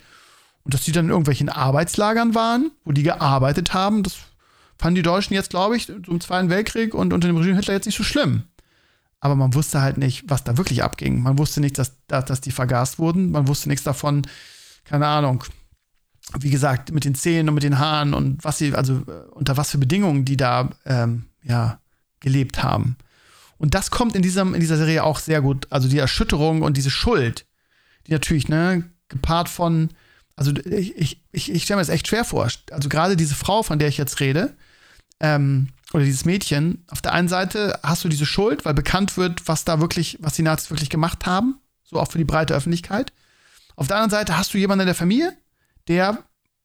[0.64, 4.18] und dass die dann in irgendwelchen Arbeitslagern waren, wo die gearbeitet haben, das
[4.78, 7.86] fanden die Deutschen jetzt, glaube ich, zum Zweiten Weltkrieg und unter dem Regime Hitler jetzt
[7.86, 8.44] nicht so schlimm.
[9.20, 11.22] Aber man wusste halt nicht, was da wirklich abging.
[11.22, 13.32] Man wusste nicht, dass, dass, dass die vergast wurden.
[13.32, 14.22] Man wusste nichts davon,
[14.86, 15.44] keine Ahnung,
[16.40, 19.58] wie gesagt, mit den Zähnen und mit den Haaren und was sie, also äh, unter
[19.58, 21.82] was für Bedingungen die da, ähm, ja,
[22.22, 22.98] gelebt haben.
[23.58, 25.68] Und das kommt in, diesem, in dieser Serie auch sehr gut.
[25.70, 27.46] Also die Erschütterung und diese Schuld,
[28.08, 29.90] die natürlich, ne, gepaart von,
[30.40, 32.48] also ich, ich, ich, ich stelle mir das echt schwer vor.
[32.72, 34.56] Also gerade diese Frau, von der ich jetzt rede,
[35.20, 39.50] ähm, oder dieses Mädchen, auf der einen Seite hast du diese Schuld, weil bekannt wird,
[39.50, 43.12] was da wirklich, was die Nazis wirklich gemacht haben, so auch für die breite Öffentlichkeit.
[43.76, 45.36] Auf der anderen Seite hast du jemanden in der Familie,
[45.90, 46.20] der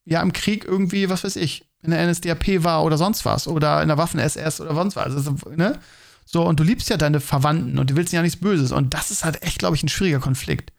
[0.05, 3.83] ja im Krieg irgendwie, was weiß ich, in der NSDAP war oder sonst was oder
[3.83, 5.17] in der Waffen-SS oder sonst was.
[5.17, 5.81] Also, ne?
[6.27, 8.71] So, und du liebst ja deine Verwandten und du willst ja nichts Böses.
[8.71, 10.73] Und das ist halt echt, glaube ich, ein schwieriger Konflikt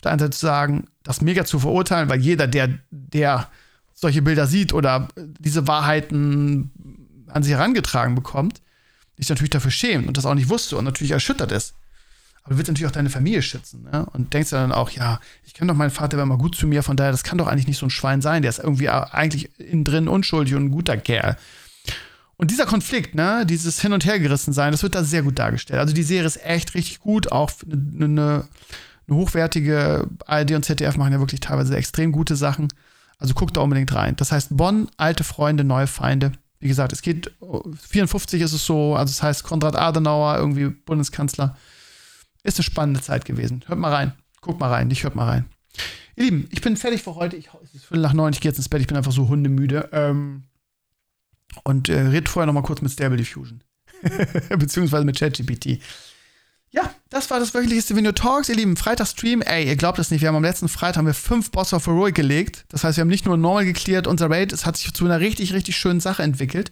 [0.00, 3.48] auf der einen Seite zu sagen, das mega zu verurteilen, weil jeder, der, der
[3.92, 6.70] solche Bilder sieht oder diese Wahrheiten
[7.26, 8.62] an sich herangetragen bekommt,
[9.18, 11.74] sich natürlich dafür schämt und das auch nicht wusste und natürlich erschüttert ist.
[12.42, 14.06] Aber du willst natürlich auch deine Familie schützen, ne?
[14.14, 16.66] Und denkst dann auch, ja, ich kenne doch meinen Vater, der war mal gut zu
[16.66, 18.88] mir, von daher, das kann doch eigentlich nicht so ein Schwein sein, der ist irgendwie
[18.88, 21.36] eigentlich innen drin unschuldig und ein guter Kerl.
[22.38, 25.78] Und dieser Konflikt, ne, dieses Hin- und Hergerissen sein, das wird da sehr gut dargestellt.
[25.78, 28.48] Also die Serie ist echt richtig gut, auch eine eine
[29.16, 32.68] hochwertige ARD und ZDF machen ja wirklich teilweise extrem gute Sachen.
[33.18, 34.16] Also guckt da unbedingt rein.
[34.16, 36.32] Das heißt Bonn, alte Freunde, neue Feinde.
[36.58, 37.32] Wie gesagt, es geht,
[37.88, 41.56] 54 ist es so, also es heißt Konrad Adenauer, irgendwie Bundeskanzler.
[42.42, 43.62] Ist eine spannende Zeit gewesen.
[43.66, 44.12] Hört mal rein.
[44.40, 45.46] Guckt mal rein, nicht hört mal rein.
[46.16, 47.36] Ihr Lieben, ich bin fertig für heute.
[47.36, 49.28] Ich, es ist Viertel nach neun, ich gehe jetzt ins Bett, ich bin einfach so
[49.28, 49.88] hundemüde.
[49.92, 50.44] Ähm,
[51.64, 53.62] und äh, red vorher noch mal kurz mit Stable Diffusion.
[54.58, 55.80] Beziehungsweise mit ChatGPT.
[56.72, 58.76] Ja, das war das wöchentliche Stevenio Talks, ihr Lieben.
[58.76, 61.72] Freitag-Stream, ey, ihr glaubt es nicht, wir haben am letzten Freitag haben wir fünf Boss
[61.72, 62.64] of Heroic gelegt.
[62.68, 65.18] Das heißt, wir haben nicht nur normal geklärt, unser Raid, es hat sich zu einer
[65.18, 66.70] richtig, richtig schönen Sache entwickelt.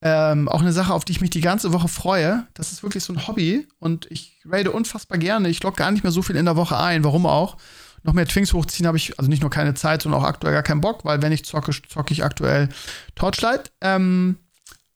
[0.00, 2.46] Ähm, auch eine Sache, auf die ich mich die ganze Woche freue.
[2.54, 5.48] Das ist wirklich so ein Hobby und ich raide unfassbar gerne.
[5.48, 7.56] Ich logge gar nicht mehr so viel in der Woche ein, warum auch.
[8.04, 10.62] Noch mehr Twings hochziehen habe ich, also nicht nur keine Zeit, sondern auch aktuell gar
[10.62, 12.68] keinen Bock, weil wenn ich zocke, zocke ich aktuell
[13.16, 13.72] Torchlight.
[13.80, 14.38] Ähm,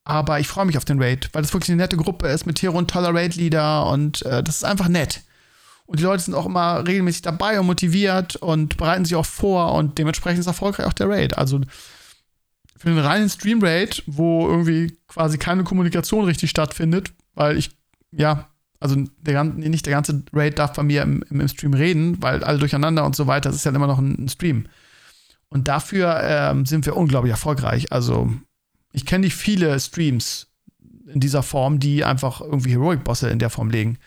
[0.04, 2.60] aber ich freue mich auf den Raid, weil das wirklich eine nette Gruppe ist mit
[2.60, 5.22] Hero und toller Raid-Leader und äh, das ist einfach nett.
[5.86, 9.74] Und die Leute sind auch immer regelmäßig dabei und motiviert und bereiten sich auch vor
[9.74, 11.36] und dementsprechend ist erfolgreich auch der Raid.
[11.38, 11.60] Also
[12.76, 17.70] für den reinen Stream-Raid, wo irgendwie quasi keine Kommunikation richtig stattfindet, weil ich,
[18.10, 18.48] ja,
[18.80, 22.58] also der, nicht der ganze Raid darf bei mir im, im Stream reden, weil alle
[22.58, 24.66] durcheinander und so weiter, das ist ja immer noch ein, ein Stream.
[25.48, 27.92] Und dafür ähm, sind wir unglaublich erfolgreich.
[27.92, 28.32] Also
[28.92, 30.48] ich kenne nicht viele Streams
[31.06, 33.98] in dieser Form, die einfach irgendwie Heroic-Bosse in der Form legen.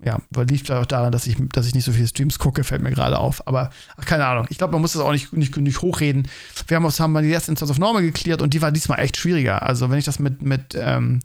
[0.00, 2.62] Ja, weil liegt vielleicht auch daran, dass ich, dass ich nicht so viele Streams gucke,
[2.62, 3.46] fällt mir gerade auf.
[3.48, 4.46] Aber ach, keine Ahnung.
[4.48, 6.28] Ich glaube, man muss das auch nicht, nicht, nicht hochreden.
[6.68, 9.16] Wir haben, haben mal die erste Instance of Normal geklärt und die war diesmal echt
[9.16, 9.62] schwieriger.
[9.62, 11.18] Also, wenn ich das mit, mit ähm,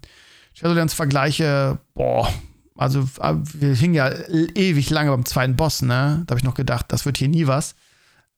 [0.56, 2.34] Shadowlands vergleiche, boah,
[2.76, 4.10] Also äh, wir hingen ja
[4.56, 6.24] ewig lange beim zweiten Boss, ne?
[6.26, 7.76] Da habe ich noch gedacht, das wird hier nie was.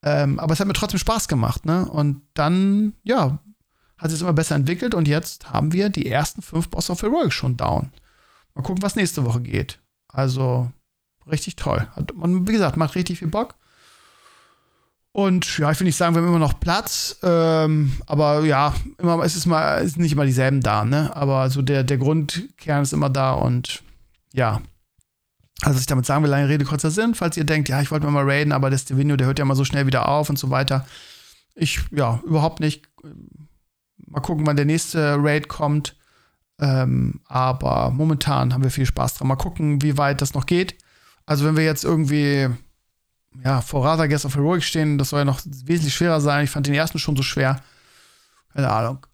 [0.04, 1.86] Ähm, aber es hat mir trotzdem Spaß gemacht, ne?
[1.86, 3.40] Und dann, ja,
[3.98, 7.32] hat sich immer besser entwickelt und jetzt haben wir die ersten fünf Boss of Heroic
[7.32, 7.92] schon down.
[8.54, 9.80] Mal gucken, was nächste Woche geht.
[10.08, 10.72] Also,
[11.30, 11.88] richtig toll.
[11.96, 13.56] Hat, und wie gesagt, macht richtig viel Bock.
[15.12, 19.24] Und ja, ich will nicht sagen, wir haben immer noch Platz, ähm, aber ja, immer,
[19.24, 21.16] es ist mal, es ist nicht immer dieselben da, ne?
[21.16, 23.82] Aber so der, der Grundkern ist immer da und
[24.34, 24.62] ja.
[25.62, 27.92] Also, was ich damit sagen will, lange Rede, kurzer Sinn, falls ihr denkt, ja, ich
[27.92, 30.38] wollte mal raiden, aber der Stevino, der hört ja mal so schnell wieder auf und
[30.38, 30.86] so weiter.
[31.56, 32.90] Ich, ja, überhaupt nicht.
[34.08, 35.96] Mal gucken, wann der nächste Raid kommt.
[36.60, 39.28] Ähm, aber momentan haben wir viel Spaß dran.
[39.28, 40.76] Mal gucken, wie weit das noch geht.
[41.26, 42.50] Also, wenn wir jetzt irgendwie
[43.44, 46.44] ja, vor Rather Guest of Heroic stehen, das soll ja noch wesentlich schwerer sein.
[46.44, 47.62] Ich fand den ersten schon so schwer.
[48.54, 49.06] Keine Ahnung.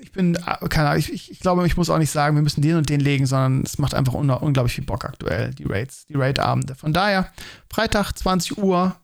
[0.00, 0.38] Ich bin,
[0.70, 3.00] keine Ahnung, ich, ich, glaube, ich muss auch nicht sagen, wir müssen den und den
[3.00, 6.76] legen, sondern es macht einfach un unglaublich viel Bock aktuell, die Raids, die Raid-Abende.
[6.76, 7.32] Von daher,
[7.68, 8.94] Freitag, 20 Uhr,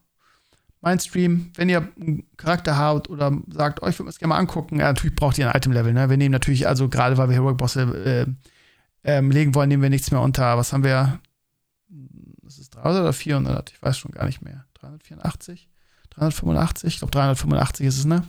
[0.85, 1.51] mein Stream.
[1.55, 4.85] Wenn ihr einen Charakter habt oder sagt, euch oh, würde es gerne mal angucken, ja,
[4.85, 5.91] natürlich braucht ihr ein Item-Level.
[5.91, 6.09] Ne?
[6.09, 8.25] Wir nehmen natürlich, also gerade weil wir Heroic-Bosse
[9.03, 10.57] äh, ähm, legen wollen, nehmen wir nichts mehr unter.
[10.57, 11.19] Was haben wir?
[12.43, 14.65] das ist 300 oder 400, ich weiß schon gar nicht mehr.
[14.75, 15.67] 384,
[16.11, 18.23] 385, ich glaube 385 ist es, ne?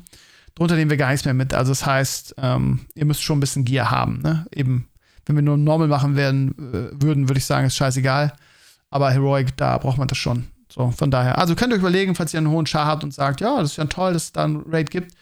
[0.55, 1.53] Drunter nehmen wir gar nichts mehr mit.
[1.53, 4.47] Also das heißt, ähm, ihr müsst schon ein bisschen Gear haben, ne?
[4.51, 4.89] Eben,
[5.27, 8.33] wenn wir nur Normal machen werden, äh, würden, würde ich sagen, ist scheißegal.
[8.89, 10.47] Aber Heroic, da braucht man das schon.
[10.69, 11.39] So, von daher.
[11.39, 13.73] Also könnt ihr euch überlegen, falls ihr einen hohen Char habt und sagt, ja, das
[13.73, 15.13] ist ja toll, dass es da ein Raid gibt.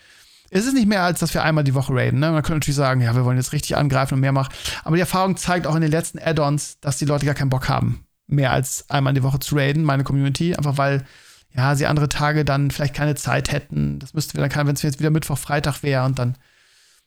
[0.51, 2.21] Es ist nicht mehr, als dass wir einmal die Woche raiden.
[2.21, 2.31] Ne?
[2.31, 4.53] Man könnte natürlich sagen, ja, wir wollen jetzt richtig angreifen und mehr machen.
[4.85, 7.69] Aber die Erfahrung zeigt auch in den letzten Add-ons, dass die Leute gar keinen Bock
[7.69, 11.05] haben mehr als einmal in die Woche zu raiden, meine Community, einfach weil
[11.55, 13.99] ja, sie andere Tage dann vielleicht keine Zeit hätten.
[14.01, 16.35] Das müssten wir dann, wenn es jetzt wieder Mittwoch, Freitag wäre und dann,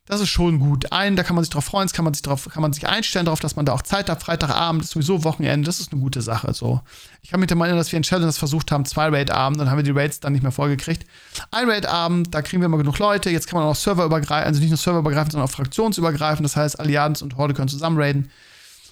[0.07, 0.91] das ist schon gut.
[0.91, 3.25] Ein, da kann man sich drauf freuen, kann man sich drauf, kann man sich einstellen
[3.25, 4.23] darauf, dass man da auch Zeit hat.
[4.23, 6.53] Freitagabend ist sowieso Wochenende, das ist eine gute Sache.
[6.53, 6.79] So.
[7.21, 9.77] Ich kann mich mal erinnern, dass wir in Challenge versucht haben, zwei Raid-Abend, dann haben
[9.77, 11.05] wir die Raids dann nicht mehr vollgekriegt.
[11.51, 13.29] Ein Raid-Abend, da kriegen wir immer genug Leute.
[13.29, 16.45] Jetzt kann man auch serverübergreifend, also nicht nur serverübergreifend, sondern auch fraktionsübergreifend.
[16.45, 18.31] Das heißt, Allianz und Horde können zusammen raiden.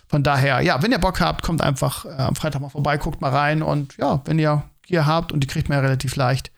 [0.08, 3.22] Von daher, ja, wenn ihr Bock habt, kommt einfach äh, am Freitag mal vorbei, guckt
[3.22, 6.52] mal rein und ja, wenn ihr Gear habt und die kriegt man ja relativ leicht,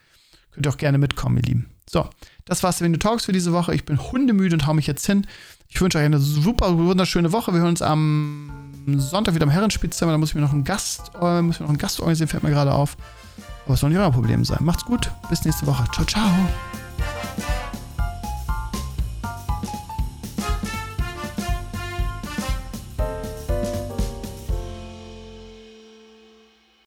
[0.52, 1.70] könnt ihr auch gerne mitkommen, ihr Lieben.
[1.90, 2.10] So,
[2.48, 3.76] das war's wenn du Talks für diese Woche.
[3.76, 5.28] Ich bin hundemüde und hau mich jetzt hin.
[5.70, 7.54] Ich wünsche euch eine super, wunderschöne Woche.
[7.54, 8.52] Wir hören uns am
[8.98, 10.12] Sonntag wieder im Herrenspielzimmer.
[10.12, 12.44] Da muss ich mir noch einen Gast, äh, muss mir noch einen Gast organisieren, fällt
[12.44, 12.98] mir gerade auf.
[13.66, 14.60] Aber es soll nicht euer Problem sein.
[14.62, 15.12] Macht's gut.
[15.30, 15.86] Bis nächste Woche.
[15.92, 16.32] Ciao, ciao.